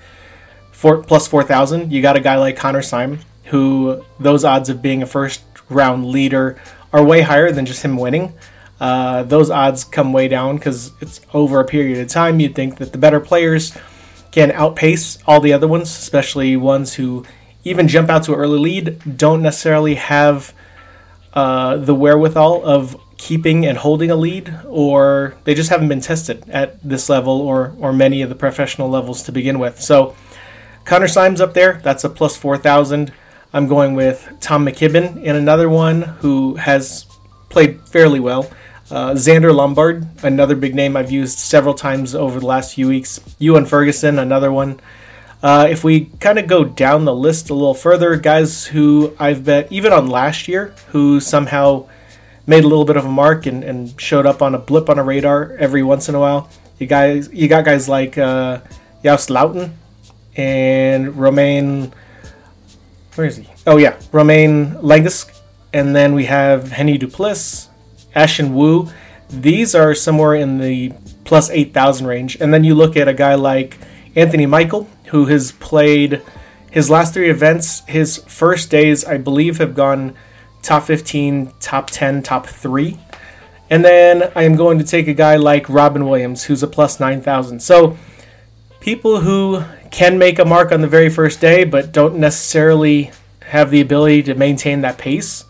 four, 0.73 1.03
plus 1.03 1.29
4,000. 1.29 1.92
You 1.92 2.03
got 2.03 2.16
a 2.16 2.20
guy 2.20 2.37
like 2.37 2.57
Connor 2.57 2.83
Syme, 2.83 3.20
who 3.44 4.05
those 4.18 4.44
odds 4.44 4.68
of 4.68 4.83
being 4.83 5.03
a 5.03 5.07
first 5.07 5.42
round 5.68 6.07
leader 6.07 6.61
are 6.92 7.05
way 7.05 7.23
higher 7.23 7.53
than 7.53 7.66
just 7.66 7.85
him 7.85 7.96
winning. 7.96 8.35
Uh, 8.81 9.23
those 9.23 9.51
odds 9.51 9.85
come 9.85 10.12
way 10.12 10.27
down 10.27 10.57
because 10.57 10.92
it's 11.01 11.20
over 11.35 11.61
a 11.61 11.64
period 11.64 11.99
of 11.99 12.09
time. 12.09 12.40
You'd 12.40 12.55
think 12.55 12.79
that 12.79 12.92
the 12.92 12.99
better 12.99 13.20
players 13.20 13.77
can 14.31 14.51
outpace 14.53 15.18
all 15.27 15.40
the 15.40 15.53
other 15.53 15.68
ones, 15.68 15.90
especially 15.90 16.57
ones 16.57 16.94
who 16.94 17.25
even 17.64 17.88
jump 17.88 18.09
out 18.09 18.25
to 18.25 18.35
an 18.35 18.40
early 18.40 18.59
lead, 18.59 19.16
don't 19.16 19.42
necessarily 19.42 19.96
have 19.96 20.55
uh, 21.35 21.77
the 21.77 21.94
wherewithal 21.94 22.64
of 22.64 22.96
keeping 23.16 23.66
and 23.66 23.79
holding 23.79 24.11
a 24.11 24.16
lead, 24.16 24.59
or 24.66 25.35
they 25.44 25.55
just 25.55 25.68
haven't 25.68 25.88
been 25.88 26.01
tested 26.01 26.42
at 26.49 26.83
this 26.83 27.09
level 27.09 27.40
or 27.40 27.75
or 27.79 27.92
many 27.92 28.23
of 28.23 28.29
the 28.29 28.35
professional 28.35 28.88
levels 28.88 29.23
to 29.25 29.33
begin 29.33 29.59
with. 29.59 29.81
So 29.81 30.16
Connor 30.85 31.09
Syme's 31.09 31.40
up 31.40 31.53
there. 31.55 31.81
That's 31.85 32.03
a 32.03 32.09
plus 32.09 32.37
four 32.37 32.57
thousand. 32.57 33.12
I'm 33.53 33.68
going 33.68 33.94
with 33.94 34.33
Tom 34.40 34.64
McKibben 34.64 35.16
and 35.16 35.37
another 35.37 35.68
one 35.68 36.03
who 36.03 36.55
has 36.55 37.07
played 37.49 37.81
fairly 37.83 38.20
well. 38.20 38.51
Uh, 38.90 39.12
Zander 39.12 39.55
Lombard, 39.55 40.07
another 40.25 40.57
big 40.57 40.75
name 40.75 40.96
I've 40.96 41.12
used 41.12 41.38
several 41.38 41.75
times 41.75 42.14
over 42.14 42.40
the 42.40 42.46
last 42.46 42.75
few 42.75 42.88
weeks. 42.88 43.20
Ewan 43.38 43.66
Ferguson, 43.66 44.18
another 44.18 44.51
one. 44.51 44.81
Uh, 45.42 45.66
if 45.70 45.83
we 45.83 46.07
kind 46.20 46.38
of 46.38 46.46
go 46.46 46.64
down 46.64 47.07
the 47.07 47.14
list 47.14 47.48
a 47.48 47.55
little 47.55 47.74
further, 47.74 48.16
guys 48.16 48.66
who 48.66 49.14
I've 49.18 49.44
bet 49.44 49.72
even 49.72 49.92
on 49.92 50.07
last 50.07 50.48
year 50.48 50.74
who 50.88 51.18
somehow 51.18 51.88
made 52.46 52.64
a 52.64 52.68
little 52.68 52.85
bit 52.85 52.96
of 52.96 53.07
a 53.07 53.09
mark 53.09 53.46
and, 53.46 53.64
and 53.64 53.98
showed 53.98 54.26
up 54.26 54.42
on 54.42 54.55
a 54.55 54.59
blip 54.59 54.90
on 54.90 54.98
a 54.98 55.03
radar 55.03 55.57
every 55.59 55.83
once 55.83 56.09
in 56.09 56.14
a 56.14 56.20
while. 56.20 56.50
You 56.79 56.87
guys, 56.87 57.31
you 57.33 57.48
got 57.48 57.64
guys 57.64 57.88
like 57.88 58.18
uh, 58.18 58.61
Luiten 59.03 59.72
and 60.37 61.16
Romain. 61.16 61.92
Where 63.14 63.26
is 63.26 63.37
he? 63.37 63.48
Oh 63.66 63.76
yeah, 63.76 63.98
Romain 64.12 64.72
Langasque, 64.76 65.35
and 65.72 65.94
then 65.96 66.14
we 66.14 66.24
have 66.26 66.72
Henny 66.72 66.98
Duplessis, 66.98 67.68
Ashun 68.14 68.53
Wu. 68.53 68.90
These 69.29 69.74
are 69.74 69.94
somewhere 69.94 70.35
in 70.35 70.59
the 70.59 70.92
plus 71.24 71.50
eight 71.50 71.72
thousand 71.72 72.07
range, 72.07 72.37
and 72.40 72.53
then 72.53 72.64
you 72.64 72.74
look 72.74 72.96
at 72.96 73.09
a 73.09 73.14
guy 73.14 73.35
like 73.35 73.79
Anthony 74.14 74.46
Michael, 74.46 74.88
who 75.07 75.27
has 75.27 75.53
played 75.53 76.23
his 76.70 76.90
last 76.90 77.14
three 77.14 77.31
events. 77.31 77.83
His 77.87 78.18
first 78.27 78.70
days, 78.70 79.05
I 79.05 79.18
believe, 79.18 79.59
have 79.59 79.75
gone 79.75 80.14
top 80.62 80.85
15, 80.85 81.53
top 81.61 81.90
10, 81.90 82.23
top 82.23 82.46
3. 82.46 82.99
And 83.68 83.85
then 83.85 84.33
I 84.35 84.42
am 84.42 84.57
going 84.57 84.79
to 84.79 84.85
take 84.85 85.07
a 85.07 85.14
guy 85.14 85.37
like 85.37 85.68
Robin 85.68 86.09
Williams, 86.09 86.44
who's 86.44 86.62
a 86.62 86.66
plus 86.66 86.99
9,000. 86.99 87.61
So 87.61 87.96
people 88.81 89.20
who 89.20 89.62
can 89.90 90.18
make 90.18 90.38
a 90.38 90.44
mark 90.44 90.73
on 90.73 90.81
the 90.81 90.88
very 90.88 91.09
first 91.09 91.40
day, 91.40 91.64
but 91.64 91.92
don't 91.92 92.16
necessarily 92.16 93.12
have 93.46 93.70
the 93.70 93.81
ability 93.81 94.25
to 94.25 94.35
maintain 94.35 94.81
that 94.81 94.99
pace. 94.99 95.44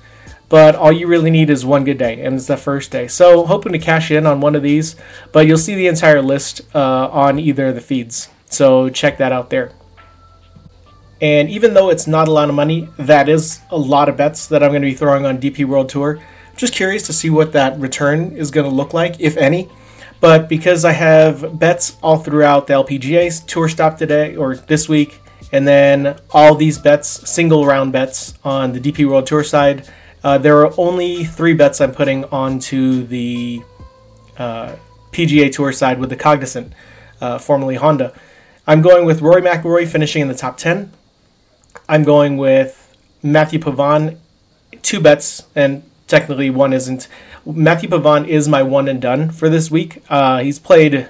But 0.51 0.75
all 0.75 0.91
you 0.91 1.07
really 1.07 1.31
need 1.31 1.49
is 1.49 1.65
one 1.65 1.85
good 1.85 1.99
day, 1.99 2.21
and 2.23 2.35
it's 2.35 2.49
the 2.49 2.57
first 2.57 2.91
day. 2.91 3.07
So 3.07 3.47
hoping 3.47 3.73
to 3.73 3.79
cash 3.79 4.11
in 4.11 4.27
on 4.27 4.41
one 4.41 4.57
of 4.57 4.65
these, 4.65 4.97
but 5.33 5.47
you'll 5.47 5.59
see 5.59 5.77
the 5.77 5.87
entire 5.87 6.21
list 6.21 6.63
uh, 6.75 7.09
on 7.09 7.39
either 7.39 7.69
of 7.69 7.77
the 7.77 7.81
feeds. 7.81 8.29
So 8.51 8.91
check 8.91 9.17
that 9.19 9.33
out 9.33 9.49
there. 9.49 9.73
And 11.23 11.49
even 11.51 11.75
though 11.75 11.91
it's 11.91 12.07
not 12.07 12.29
a 12.29 12.31
lot 12.31 12.49
of 12.49 12.55
money, 12.55 12.89
that 12.99 13.29
is 13.29 13.61
a 13.71 13.79
lot 13.79 14.09
of 14.09 14.17
bets 14.17 14.47
that 14.49 14.63
I'm 14.63 14.71
going 14.71 14.83
to 14.83 14.89
be 14.89 14.95
throwing 14.95 15.27
on 15.27 15.39
DP 15.39 15.65
World 15.65 15.89
Tour. 15.89 16.21
Just 16.57 16.75
curious 16.75 17.07
to 17.07 17.13
see 17.13 17.31
what 17.31 17.53
that 17.53 17.79
return 17.79 18.37
is 18.37 18.51
going 18.51 18.69
to 18.69 18.75
look 18.75 18.93
like, 18.93 19.19
if 19.21 19.37
any. 19.37 19.69
But 20.21 20.49
because 20.49 20.85
I 20.85 20.93
have 20.93 21.59
bets 21.59 21.97
all 22.03 22.19
throughout 22.19 22.67
the 22.67 22.75
LPGA 22.75 23.47
tour 23.47 23.69
stop 23.69 23.97
today 23.97 24.37
or 24.37 24.57
this 24.57 24.89
week, 24.89 25.21
and 25.53 25.67
then 25.67 26.19
all 26.31 26.55
these 26.55 26.79
bets, 26.79 27.09
single 27.29 27.65
round 27.67 27.93
bets 27.93 28.35
on 28.45 28.73
the 28.73 28.81
DP 28.81 29.09
World 29.09 29.27
Tour 29.27 29.43
side, 29.43 29.89
uh, 30.23 30.39
there 30.39 30.59
are 30.59 30.73
only 30.79 31.25
three 31.25 31.55
bets 31.55 31.81
I'm 31.81 31.93
putting 31.93 32.25
onto 32.27 33.05
the 33.05 33.63
uh, 34.39 34.77
PGA 35.13 35.51
Tour 35.53 35.73
side 35.73 35.99
with 35.99 36.11
the 36.11 36.17
Cognizant, 36.17 36.73
uh, 37.21 37.39
formerly 37.39 37.77
Honda. 37.77 38.13
I'm 38.71 38.83
going 38.83 39.05
with 39.05 39.21
Rory 39.21 39.43
McIlroy 39.43 39.89
finishing 39.89 40.23
in 40.23 40.29
the 40.29 40.35
top 40.35 40.57
10. 40.57 40.93
I'm 41.89 42.05
going 42.05 42.37
with 42.37 42.97
Matthieu 43.21 43.59
Pavon, 43.59 44.17
two 44.81 45.01
bets, 45.01 45.49
and 45.57 45.83
technically 46.07 46.51
one 46.51 46.73
isn't. 46.73 47.09
Matthieu 47.45 47.89
Pavon 47.89 48.29
is 48.29 48.47
my 48.47 48.63
one 48.63 48.87
and 48.87 49.03
done 49.03 49.33
for 49.33 49.49
this 49.49 49.73
week. 49.73 50.05
Uh, 50.09 50.39
he's 50.39 50.61
played 50.61 51.09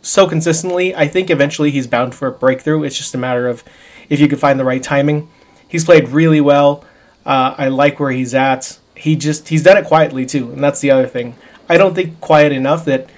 so 0.00 0.28
consistently. 0.28 0.94
I 0.94 1.08
think 1.08 1.28
eventually 1.28 1.72
he's 1.72 1.88
bound 1.88 2.14
for 2.14 2.28
a 2.28 2.30
breakthrough. 2.30 2.84
It's 2.84 2.96
just 2.96 3.16
a 3.16 3.18
matter 3.18 3.48
of 3.48 3.64
if 4.08 4.20
you 4.20 4.28
can 4.28 4.38
find 4.38 4.56
the 4.56 4.64
right 4.64 4.80
timing. 4.80 5.28
He's 5.66 5.84
played 5.84 6.10
really 6.10 6.40
well. 6.40 6.84
Uh, 7.26 7.52
I 7.58 7.66
like 7.66 7.98
where 7.98 8.12
he's 8.12 8.32
at. 8.32 8.78
He 8.94 9.16
just 9.16 9.48
he's 9.48 9.64
done 9.64 9.76
it 9.76 9.86
quietly 9.86 10.24
too, 10.24 10.52
and 10.52 10.62
that's 10.62 10.78
the 10.78 10.92
other 10.92 11.08
thing. 11.08 11.34
I 11.68 11.78
don't 11.78 11.96
think 11.96 12.20
quiet 12.20 12.52
enough 12.52 12.84
that 12.84 13.10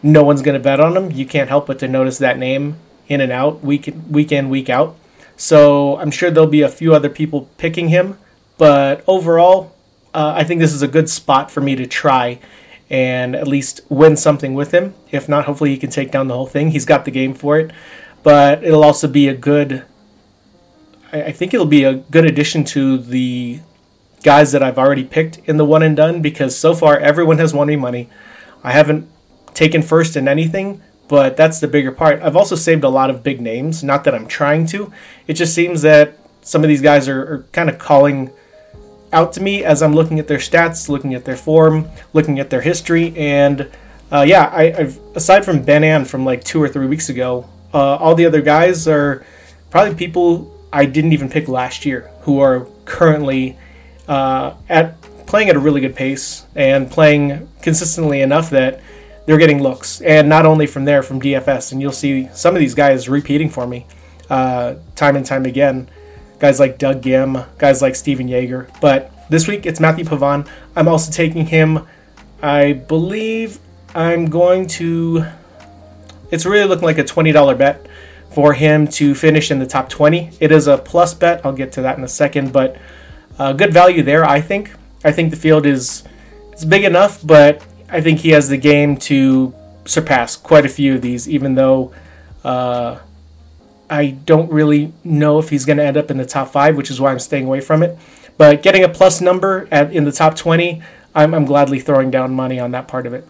no 0.00 0.22
one's 0.22 0.42
going 0.42 0.56
to 0.56 0.62
bet 0.62 0.78
on 0.78 0.96
him. 0.96 1.10
You 1.10 1.26
can't 1.26 1.48
help 1.48 1.66
but 1.66 1.80
to 1.80 1.88
notice 1.88 2.18
that 2.18 2.38
name 2.38 2.76
in 3.10 3.20
and 3.20 3.30
out, 3.30 3.62
week 3.62 3.92
week 4.08 4.32
in, 4.32 4.48
week 4.48 4.70
out. 4.70 4.96
So 5.36 5.98
I'm 5.98 6.10
sure 6.10 6.30
there'll 6.30 6.48
be 6.48 6.62
a 6.62 6.68
few 6.68 6.94
other 6.94 7.10
people 7.10 7.50
picking 7.58 7.88
him, 7.88 8.18
but 8.56 9.04
overall, 9.06 9.74
uh, 10.14 10.32
I 10.36 10.44
think 10.44 10.60
this 10.60 10.72
is 10.72 10.82
a 10.82 10.88
good 10.88 11.10
spot 11.10 11.50
for 11.50 11.60
me 11.60 11.74
to 11.76 11.86
try 11.86 12.38
and 12.88 13.34
at 13.34 13.46
least 13.46 13.80
win 13.88 14.16
something 14.16 14.54
with 14.54 14.72
him. 14.72 14.94
If 15.10 15.28
not, 15.28 15.44
hopefully 15.44 15.70
he 15.70 15.76
can 15.76 15.90
take 15.90 16.10
down 16.10 16.28
the 16.28 16.34
whole 16.34 16.46
thing. 16.46 16.70
He's 16.70 16.84
got 16.84 17.04
the 17.04 17.10
game 17.10 17.34
for 17.34 17.58
it, 17.58 17.72
but 18.22 18.62
it'll 18.64 18.84
also 18.84 19.08
be 19.08 19.28
a 19.28 19.34
good. 19.34 19.84
I 21.12 21.32
think 21.32 21.52
it'll 21.52 21.66
be 21.66 21.82
a 21.82 21.94
good 21.94 22.24
addition 22.24 22.62
to 22.66 22.96
the 22.96 23.60
guys 24.22 24.52
that 24.52 24.62
I've 24.62 24.78
already 24.78 25.02
picked 25.02 25.38
in 25.48 25.56
the 25.56 25.64
one 25.64 25.82
and 25.82 25.96
done 25.96 26.22
because 26.22 26.56
so 26.56 26.72
far 26.72 26.98
everyone 26.98 27.38
has 27.38 27.52
won 27.52 27.66
me 27.66 27.74
money. 27.74 28.08
I 28.62 28.70
haven't 28.72 29.08
taken 29.54 29.82
first 29.82 30.16
in 30.16 30.28
anything, 30.28 30.80
but 31.10 31.36
that's 31.36 31.58
the 31.58 31.66
bigger 31.66 31.90
part. 31.90 32.22
I've 32.22 32.36
also 32.36 32.54
saved 32.54 32.84
a 32.84 32.88
lot 32.88 33.10
of 33.10 33.24
big 33.24 33.40
names. 33.40 33.82
Not 33.82 34.04
that 34.04 34.14
I'm 34.14 34.28
trying 34.28 34.64
to. 34.66 34.92
It 35.26 35.32
just 35.32 35.52
seems 35.52 35.82
that 35.82 36.16
some 36.40 36.62
of 36.62 36.68
these 36.68 36.80
guys 36.80 37.08
are, 37.08 37.20
are 37.20 37.46
kind 37.50 37.68
of 37.68 37.78
calling 37.78 38.30
out 39.12 39.32
to 39.32 39.42
me 39.42 39.64
as 39.64 39.82
I'm 39.82 39.92
looking 39.92 40.20
at 40.20 40.28
their 40.28 40.38
stats, 40.38 40.88
looking 40.88 41.12
at 41.12 41.24
their 41.24 41.36
form, 41.36 41.88
looking 42.12 42.38
at 42.38 42.50
their 42.50 42.60
history, 42.60 43.12
and 43.16 43.68
uh, 44.12 44.24
yeah, 44.26 44.50
I, 44.54 44.70
have 44.70 45.00
aside 45.16 45.44
from 45.44 45.64
Ben 45.64 45.82
An 45.82 46.04
from 46.04 46.24
like 46.24 46.44
two 46.44 46.62
or 46.62 46.68
three 46.68 46.86
weeks 46.86 47.08
ago, 47.08 47.48
uh, 47.74 47.96
all 47.96 48.14
the 48.14 48.26
other 48.26 48.40
guys 48.40 48.86
are 48.86 49.26
probably 49.68 49.96
people 49.96 50.56
I 50.72 50.86
didn't 50.86 51.12
even 51.12 51.28
pick 51.28 51.48
last 51.48 51.84
year 51.84 52.08
who 52.20 52.38
are 52.38 52.68
currently 52.84 53.58
uh, 54.06 54.54
at 54.68 55.00
playing 55.26 55.48
at 55.48 55.56
a 55.56 55.60
really 55.60 55.80
good 55.80 55.96
pace 55.96 56.46
and 56.54 56.88
playing 56.88 57.48
consistently 57.62 58.20
enough 58.20 58.50
that 58.50 58.80
they're 59.26 59.38
getting 59.38 59.62
looks, 59.62 60.00
and 60.00 60.28
not 60.28 60.46
only 60.46 60.66
from 60.66 60.84
there, 60.84 61.02
from 61.02 61.20
DFS. 61.20 61.72
And 61.72 61.80
you'll 61.80 61.92
see 61.92 62.28
some 62.32 62.54
of 62.54 62.60
these 62.60 62.74
guys 62.74 63.08
repeating 63.08 63.48
for 63.48 63.66
me 63.66 63.86
uh, 64.28 64.74
time 64.96 65.16
and 65.16 65.26
time 65.26 65.44
again. 65.44 65.88
Guys 66.38 66.58
like 66.58 66.78
Doug 66.78 67.02
Ghim, 67.02 67.46
guys 67.58 67.82
like 67.82 67.94
Stephan 67.94 68.28
Jaeger. 68.28 68.68
But 68.80 69.12
this 69.28 69.46
week 69.46 69.66
it's 69.66 69.78
Matthieu 69.78 70.04
Pavon. 70.04 70.48
I'm 70.74 70.88
also 70.88 71.12
taking 71.12 71.46
him. 71.46 71.86
I 72.42 72.72
believe 72.72 73.58
I'm 73.94 74.30
going 74.30 74.66
to. 74.68 75.26
It's 76.30 76.46
really 76.46 76.66
looking 76.66 76.84
like 76.84 76.98
a 76.98 77.04
$20 77.04 77.58
bet 77.58 77.86
for 78.30 78.52
him 78.52 78.86
to 78.86 79.14
finish 79.14 79.50
in 79.50 79.58
the 79.58 79.66
top 79.66 79.88
20. 79.88 80.30
It 80.40 80.52
is 80.52 80.68
a 80.68 80.78
plus 80.78 81.12
bet. 81.12 81.44
I'll 81.44 81.52
get 81.52 81.72
to 81.72 81.82
that 81.82 81.98
in 81.98 82.04
a 82.04 82.08
second, 82.08 82.52
but 82.52 82.76
uh, 83.38 83.52
good 83.52 83.72
value 83.72 84.02
there, 84.02 84.24
I 84.24 84.40
think. 84.40 84.72
I 85.04 85.12
think 85.12 85.30
the 85.30 85.36
field 85.36 85.66
is 85.66 86.04
it's 86.52 86.64
big 86.64 86.84
enough, 86.84 87.26
but 87.26 87.64
I 87.90 88.00
think 88.00 88.20
he 88.20 88.30
has 88.30 88.48
the 88.48 88.56
game 88.56 88.96
to 88.98 89.54
surpass 89.84 90.36
quite 90.36 90.64
a 90.64 90.68
few 90.68 90.94
of 90.94 91.02
these, 91.02 91.28
even 91.28 91.54
though 91.54 91.92
uh, 92.44 92.98
I 93.88 94.10
don't 94.10 94.50
really 94.52 94.92
know 95.02 95.38
if 95.38 95.48
he's 95.48 95.64
going 95.64 95.78
to 95.78 95.84
end 95.84 95.96
up 95.96 96.10
in 96.10 96.16
the 96.16 96.24
top 96.24 96.48
five, 96.52 96.76
which 96.76 96.90
is 96.90 97.00
why 97.00 97.10
I'm 97.10 97.18
staying 97.18 97.46
away 97.46 97.60
from 97.60 97.82
it. 97.82 97.98
But 98.38 98.62
getting 98.62 98.84
a 98.84 98.88
plus 98.88 99.20
number 99.20 99.68
at, 99.70 99.92
in 99.92 100.04
the 100.04 100.12
top 100.12 100.36
20, 100.36 100.82
I'm, 101.14 101.34
I'm 101.34 101.44
gladly 101.44 101.80
throwing 101.80 102.10
down 102.10 102.32
money 102.32 102.60
on 102.60 102.70
that 102.70 102.88
part 102.88 103.06
of 103.06 103.12
it. 103.12 103.26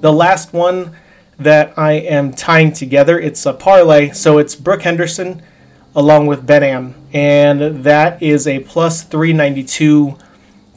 The 0.00 0.12
last 0.12 0.52
one 0.52 0.96
that 1.38 1.76
I 1.76 1.92
am 1.92 2.32
tying 2.32 2.72
together, 2.72 3.18
it's 3.18 3.44
a 3.44 3.52
parlay. 3.52 4.10
So 4.10 4.38
it's 4.38 4.54
Brooke 4.54 4.82
Henderson 4.82 5.42
along 5.94 6.26
with 6.26 6.46
Ben 6.46 6.62
An, 6.62 6.94
and 7.12 7.84
that 7.84 8.22
is 8.22 8.46
a 8.46 8.60
plus 8.60 9.02
392 9.02 10.16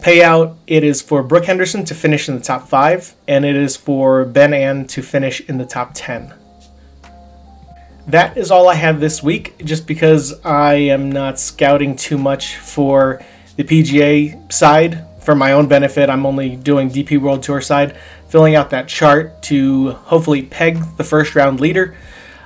payout, 0.06 0.56
it 0.68 0.84
is 0.84 1.02
for 1.02 1.24
Brooke 1.24 1.46
Henderson 1.46 1.84
to 1.86 1.96
finish 1.96 2.30
in 2.30 2.36
the 2.36 2.41
top 2.41 2.68
five, 2.68 3.15
and 3.28 3.44
it 3.44 3.56
is 3.56 3.76
for 3.76 4.24
Ben 4.24 4.54
An 4.54 4.86
to 4.86 5.02
finish 5.02 5.41
in 5.50 5.58
the 5.58 5.65
top 5.65 5.94
10. 5.96 6.32
That 8.06 8.38
is 8.38 8.52
all 8.52 8.70
I 8.70 8.76
have 8.76 9.00
this 9.00 9.24
week, 9.24 9.58
just 9.65 9.88
because 9.88 10.39
I 10.46 10.76
am 10.76 11.12
not 11.12 11.39
scouting 11.39 11.96
too 11.96 12.20
much 12.20 12.56
for 12.58 13.20
the 13.56 13.63
PGA 13.63 14.54
side. 14.54 15.04
For 15.24 15.34
my 15.34 15.54
own 15.54 15.68
benefit, 15.68 16.08
I'm 16.08 16.28
only 16.28 16.56
doing 16.56 16.91
DP 16.91 17.20
World 17.20 17.41
Tour 17.41 17.60
side, 17.60 17.98
filling 18.30 18.54
out 18.54 18.70
that 18.70 18.88
chart 18.88 19.41
to 19.44 19.94
hopefully 19.94 20.44
peg 20.44 20.78
the 20.98 21.04
first 21.04 21.34
round 21.34 21.60
leader. 21.60 21.98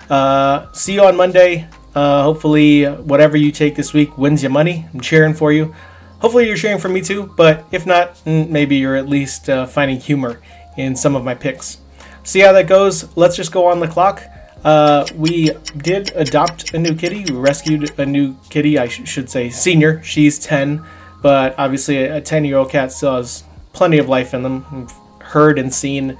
Uh, 0.09 0.71
see 0.71 0.93
you 0.93 1.03
on 1.03 1.17
Monday. 1.17 1.67
Uh, 1.93 2.23
hopefully, 2.23 2.85
whatever 2.85 3.35
you 3.35 3.51
take 3.51 3.75
this 3.75 3.91
week 3.91 4.17
wins 4.17 4.43
you 4.43 4.49
money. 4.49 4.87
I'm 4.93 5.01
cheering 5.01 5.33
for 5.33 5.51
you. 5.51 5.75
Hopefully, 6.19 6.47
you're 6.47 6.57
cheering 6.57 6.79
for 6.79 6.89
me 6.89 7.01
too, 7.01 7.33
but 7.37 7.65
if 7.71 7.85
not, 7.85 8.15
mm, 8.25 8.49
maybe 8.49 8.75
you're 8.75 8.95
at 8.95 9.07
least 9.07 9.49
uh, 9.49 9.65
finding 9.65 9.99
humor 9.99 10.41
in 10.77 10.95
some 10.95 11.15
of 11.15 11.23
my 11.23 11.33
picks. 11.33 11.77
See 12.23 12.41
how 12.41 12.51
that 12.51 12.67
goes. 12.67 13.15
Let's 13.15 13.35
just 13.35 13.51
go 13.51 13.67
on 13.67 13.79
the 13.79 13.87
clock. 13.87 14.23
Uh, 14.63 15.05
we 15.15 15.51
did 15.77 16.11
adopt 16.15 16.73
a 16.73 16.79
new 16.79 16.93
kitty. 16.93 17.23
We 17.23 17.37
rescued 17.37 17.97
a 17.97 18.05
new 18.05 18.35
kitty, 18.49 18.77
I 18.77 18.89
sh- 18.89 19.07
should 19.07 19.29
say 19.29 19.49
senior. 19.49 20.03
She's 20.03 20.37
10, 20.39 20.85
but 21.21 21.57
obviously, 21.57 22.03
a 22.03 22.19
10 22.19 22.43
year 22.43 22.57
old 22.57 22.69
cat 22.69 22.91
still 22.91 23.15
has 23.15 23.43
plenty 23.71 23.97
of 23.97 24.09
life 24.09 24.33
in 24.33 24.43
them. 24.43 24.65
We've 24.73 24.93
heard 25.29 25.57
and 25.57 25.73
seen 25.73 26.17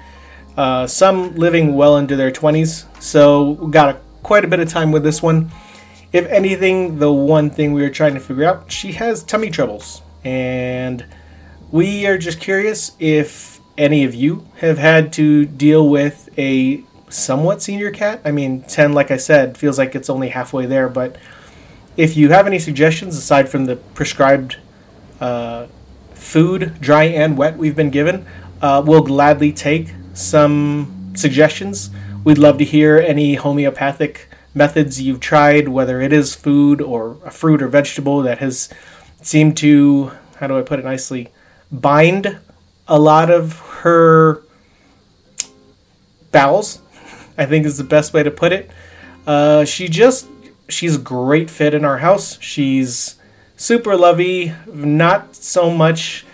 uh, 0.56 0.88
some 0.88 1.36
living 1.36 1.76
well 1.76 1.98
into 1.98 2.16
their 2.16 2.32
20s, 2.32 2.86
so 3.02 3.56
got 3.56 3.96
a, 3.96 4.00
quite 4.24 4.46
a 4.46 4.48
bit 4.48 4.62
of 4.62 4.70
time 4.70 4.94
with 4.94 5.04
this 5.04 5.22
one 5.22 5.52
if 6.12 6.26
anything, 6.28 7.00
the 7.00 7.12
one 7.12 7.50
thing 7.50 7.74
we 7.74 7.82
were 7.82 7.90
trying 7.90 8.16
to 8.16 8.20
figure 8.20 8.46
out, 8.46 8.72
she 8.72 8.94
has 8.94 9.24
tummy 9.24 9.50
troubles. 9.50 10.02
And 10.24 11.06
we 11.72 12.06
are 12.08 12.18
just 12.18 12.40
curious 12.40 12.96
if 13.00 13.60
any 13.78 14.04
of 14.04 14.14
you 14.14 14.48
have 14.58 14.78
had 14.78 15.14
to 15.14 15.46
deal 15.46 15.88
with 15.88 16.30
a 16.38 16.84
somewhat 17.10 17.62
senior 17.62 17.92
cat. 17.92 18.22
I 18.26 18.32
mean, 18.32 18.64
10, 18.64 18.94
like 18.94 19.12
I 19.12 19.18
said, 19.18 19.58
feels 19.58 19.78
like 19.78 19.96
it's 19.96 20.10
only 20.10 20.30
halfway 20.30 20.66
there, 20.66 20.90
but 20.90 21.18
if 21.98 22.16
you 22.16 22.30
have 22.30 22.48
any 22.48 22.60
suggestions 22.60 23.18
aside 23.18 23.50
from 23.50 23.66
the 23.66 23.76
prescribed 23.76 24.58
uh, 25.20 25.68
food, 26.14 26.80
dry 26.80 27.04
and 27.06 27.38
wet, 27.38 27.58
we've 27.58 27.76
been 27.76 27.90
given. 27.90 28.26
Uh, 28.62 28.82
we'll 28.86 29.02
gladly 29.02 29.52
take 29.52 29.94
some 30.14 31.12
suggestions. 31.16 31.90
We'd 32.24 32.38
love 32.38 32.58
to 32.60 32.64
hear 32.64 32.98
any 32.98 33.36
homeopathic 33.36 34.29
methods 34.54 35.02
you've 35.02 35.20
tried, 35.20 35.70
whether 35.70 36.02
it 36.02 36.12
is 36.12 36.36
food 36.36 36.82
or 36.82 37.18
a 37.24 37.32
fruit 37.32 37.62
or 37.62 37.68
vegetable 37.68 38.22
that 38.24 38.40
has 38.40 38.70
seemed 39.22 39.58
to, 39.58 40.12
how 40.38 40.48
do 40.48 40.58
I 40.58 40.62
put 40.62 40.80
it 40.80 40.86
nicely, 40.86 41.30
bind 41.72 42.40
a 42.88 43.00
lot 43.00 43.30
of 43.30 43.60
her 43.60 44.44
bowels, 46.32 46.82
I 47.38 47.46
think 47.46 47.66
is 47.66 47.78
the 47.78 47.84
best 47.84 48.14
way 48.14 48.24
to 48.24 48.32
put 48.32 48.52
it. 48.52 48.70
Uh, 49.28 49.66
she 49.66 49.88
just, 49.88 50.28
she's 50.68 50.96
a 50.96 51.00
great 51.00 51.50
fit 51.50 51.74
in 51.74 51.86
our 51.86 52.00
house. 52.00 52.40
She's 52.42 53.16
super 53.56 53.96
lovey, 53.96 54.54
not 54.74 55.36
so 55.36 55.70
much 55.70 56.26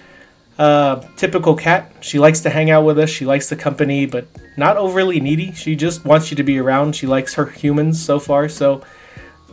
uh, 0.58 1.02
typical 1.16 1.56
cat. 1.56 1.92
She 2.02 2.20
likes 2.20 2.42
to 2.42 2.50
hang 2.50 2.70
out 2.70 2.86
with 2.86 2.98
us. 3.00 3.10
She 3.10 3.26
likes 3.26 3.50
the 3.50 3.56
company, 3.56 4.06
but 4.06 4.28
not 4.58 4.78
overly 4.78 5.20
needy. 5.20 5.52
She 5.52 5.76
just 5.76 6.06
wants 6.06 6.32
you 6.32 6.38
to 6.38 6.44
be 6.44 6.58
around. 6.58 6.96
She 6.96 7.08
likes 7.08 7.34
her 7.34 7.46
humans 7.48 8.04
so 8.04 8.20
far. 8.20 8.48
So 8.48 8.82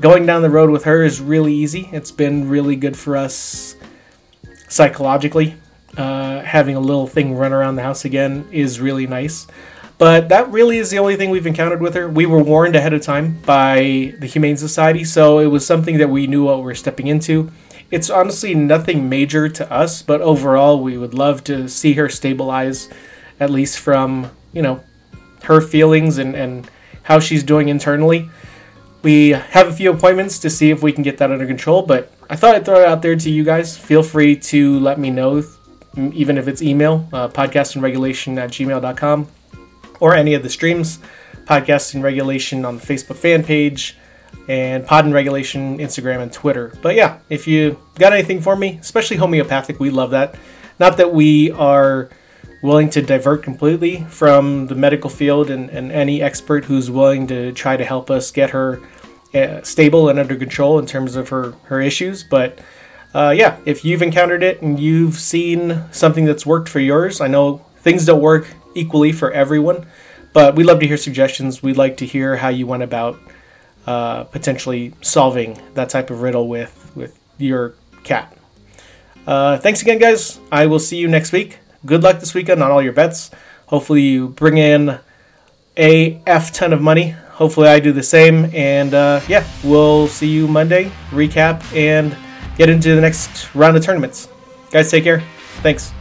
going 0.00 0.26
down 0.26 0.42
the 0.42 0.50
road 0.50 0.70
with 0.70 0.84
her 0.84 1.02
is 1.02 1.20
really 1.20 1.52
easy. 1.52 1.88
It's 1.92 2.10
been 2.10 2.48
really 2.48 2.76
good 2.76 2.96
for 2.96 3.16
us 3.16 3.76
psychologically. 4.68 5.56
Uh, 5.96 6.40
having 6.40 6.74
a 6.74 6.80
little 6.80 7.06
thing 7.06 7.36
run 7.36 7.52
around 7.52 7.76
the 7.76 7.82
house 7.82 8.04
again 8.04 8.48
is 8.50 8.80
really 8.80 9.06
nice. 9.06 9.46
But 9.98 10.30
that 10.30 10.50
really 10.50 10.78
is 10.78 10.90
the 10.90 10.98
only 10.98 11.16
thing 11.16 11.30
we've 11.30 11.46
encountered 11.46 11.80
with 11.80 11.94
her. 11.94 12.08
We 12.08 12.26
were 12.26 12.42
warned 12.42 12.74
ahead 12.74 12.92
of 12.92 13.02
time 13.02 13.38
by 13.44 14.14
the 14.18 14.26
Humane 14.26 14.56
Society, 14.56 15.04
so 15.04 15.38
it 15.38 15.46
was 15.46 15.64
something 15.66 15.98
that 15.98 16.08
we 16.08 16.26
knew 16.26 16.44
what 16.44 16.58
we 16.58 16.64
were 16.64 16.74
stepping 16.74 17.06
into. 17.06 17.52
It's 17.92 18.08
honestly 18.08 18.54
nothing 18.54 19.10
major 19.10 19.50
to 19.50 19.70
us, 19.70 20.00
but 20.00 20.22
overall, 20.22 20.82
we 20.82 20.96
would 20.96 21.12
love 21.12 21.44
to 21.44 21.68
see 21.68 21.92
her 21.92 22.08
stabilize, 22.08 22.88
at 23.38 23.50
least 23.50 23.78
from, 23.78 24.30
you 24.54 24.62
know, 24.62 24.80
her 25.42 25.60
feelings 25.60 26.16
and, 26.16 26.34
and 26.34 26.70
how 27.02 27.20
she's 27.20 27.42
doing 27.42 27.68
internally. 27.68 28.30
We 29.02 29.30
have 29.30 29.68
a 29.68 29.72
few 29.74 29.90
appointments 29.90 30.38
to 30.38 30.48
see 30.48 30.70
if 30.70 30.82
we 30.82 30.90
can 30.90 31.02
get 31.02 31.18
that 31.18 31.30
under 31.30 31.46
control, 31.46 31.82
but 31.82 32.10
I 32.30 32.36
thought 32.36 32.54
I'd 32.54 32.64
throw 32.64 32.80
it 32.80 32.88
out 32.88 33.02
there 33.02 33.14
to 33.14 33.30
you 33.30 33.44
guys. 33.44 33.76
Feel 33.76 34.02
free 34.02 34.36
to 34.36 34.80
let 34.80 34.98
me 34.98 35.10
know, 35.10 35.44
even 35.94 36.38
if 36.38 36.48
it's 36.48 36.62
email, 36.62 37.06
uh, 37.12 37.28
podcastingregulation 37.28 38.38
at 38.38 38.52
gmail.com, 38.52 39.28
or 40.00 40.14
any 40.14 40.32
of 40.32 40.42
the 40.42 40.48
streams, 40.48 40.98
podcasting 41.44 42.02
regulation 42.02 42.64
on 42.64 42.78
the 42.78 42.82
Facebook 42.82 43.16
fan 43.16 43.44
page, 43.44 43.98
and 44.48 44.86
Pod 44.86 45.04
and 45.04 45.14
Regulation, 45.14 45.78
Instagram, 45.78 46.20
and 46.20 46.32
Twitter. 46.32 46.72
But 46.82 46.94
yeah, 46.94 47.18
if 47.28 47.46
you 47.46 47.78
got 47.96 48.12
anything 48.12 48.40
for 48.40 48.56
me, 48.56 48.78
especially 48.80 49.16
homeopathic, 49.16 49.78
we 49.78 49.90
love 49.90 50.10
that. 50.10 50.34
Not 50.78 50.96
that 50.96 51.12
we 51.12 51.50
are 51.52 52.10
willing 52.62 52.88
to 52.90 53.02
divert 53.02 53.42
completely 53.42 54.04
from 54.04 54.68
the 54.68 54.74
medical 54.74 55.10
field 55.10 55.50
and, 55.50 55.68
and 55.70 55.90
any 55.90 56.22
expert 56.22 56.64
who's 56.64 56.90
willing 56.90 57.26
to 57.26 57.52
try 57.52 57.76
to 57.76 57.84
help 57.84 58.10
us 58.10 58.30
get 58.30 58.50
her 58.50 58.80
uh, 59.34 59.62
stable 59.62 60.08
and 60.08 60.18
under 60.18 60.36
control 60.36 60.78
in 60.78 60.86
terms 60.86 61.16
of 61.16 61.28
her, 61.30 61.54
her 61.64 61.80
issues. 61.80 62.22
But 62.22 62.58
uh, 63.14 63.34
yeah, 63.36 63.58
if 63.64 63.84
you've 63.84 64.02
encountered 64.02 64.42
it 64.42 64.62
and 64.62 64.78
you've 64.78 65.16
seen 65.16 65.84
something 65.90 66.24
that's 66.24 66.46
worked 66.46 66.68
for 66.68 66.80
yours, 66.80 67.20
I 67.20 67.26
know 67.26 67.64
things 67.78 68.06
don't 68.06 68.20
work 68.20 68.46
equally 68.74 69.12
for 69.12 69.30
everyone, 69.32 69.86
but 70.32 70.54
we 70.54 70.64
love 70.64 70.80
to 70.80 70.86
hear 70.86 70.96
suggestions. 70.96 71.62
We'd 71.62 71.76
like 71.76 71.96
to 71.98 72.06
hear 72.06 72.36
how 72.36 72.48
you 72.48 72.66
went 72.66 72.82
about 72.82 73.18
uh, 73.86 74.24
potentially 74.24 74.94
solving 75.00 75.60
that 75.74 75.88
type 75.88 76.10
of 76.10 76.22
riddle 76.22 76.48
with 76.48 76.92
with 76.94 77.18
your 77.38 77.74
cat. 78.04 78.36
Uh, 79.26 79.56
thanks 79.58 79.82
again, 79.82 79.98
guys. 79.98 80.38
I 80.50 80.66
will 80.66 80.78
see 80.78 80.96
you 80.96 81.08
next 81.08 81.32
week. 81.32 81.58
Good 81.86 82.02
luck 82.02 82.20
this 82.20 82.34
weekend 82.34 82.62
on 82.62 82.70
all 82.70 82.82
your 82.82 82.92
bets. 82.92 83.30
Hopefully, 83.66 84.02
you 84.02 84.28
bring 84.28 84.58
in 84.58 84.98
a 85.76 86.20
f 86.26 86.52
ton 86.52 86.72
of 86.72 86.80
money. 86.80 87.10
Hopefully, 87.10 87.68
I 87.68 87.80
do 87.80 87.92
the 87.92 88.02
same. 88.02 88.50
And 88.54 88.94
uh, 88.94 89.20
yeah, 89.28 89.46
we'll 89.64 90.08
see 90.08 90.28
you 90.28 90.46
Monday. 90.46 90.90
Recap 91.10 91.62
and 91.74 92.16
get 92.56 92.68
into 92.68 92.94
the 92.94 93.00
next 93.00 93.54
round 93.54 93.76
of 93.76 93.84
tournaments. 93.84 94.28
Guys, 94.70 94.90
take 94.90 95.04
care. 95.04 95.22
Thanks. 95.62 95.92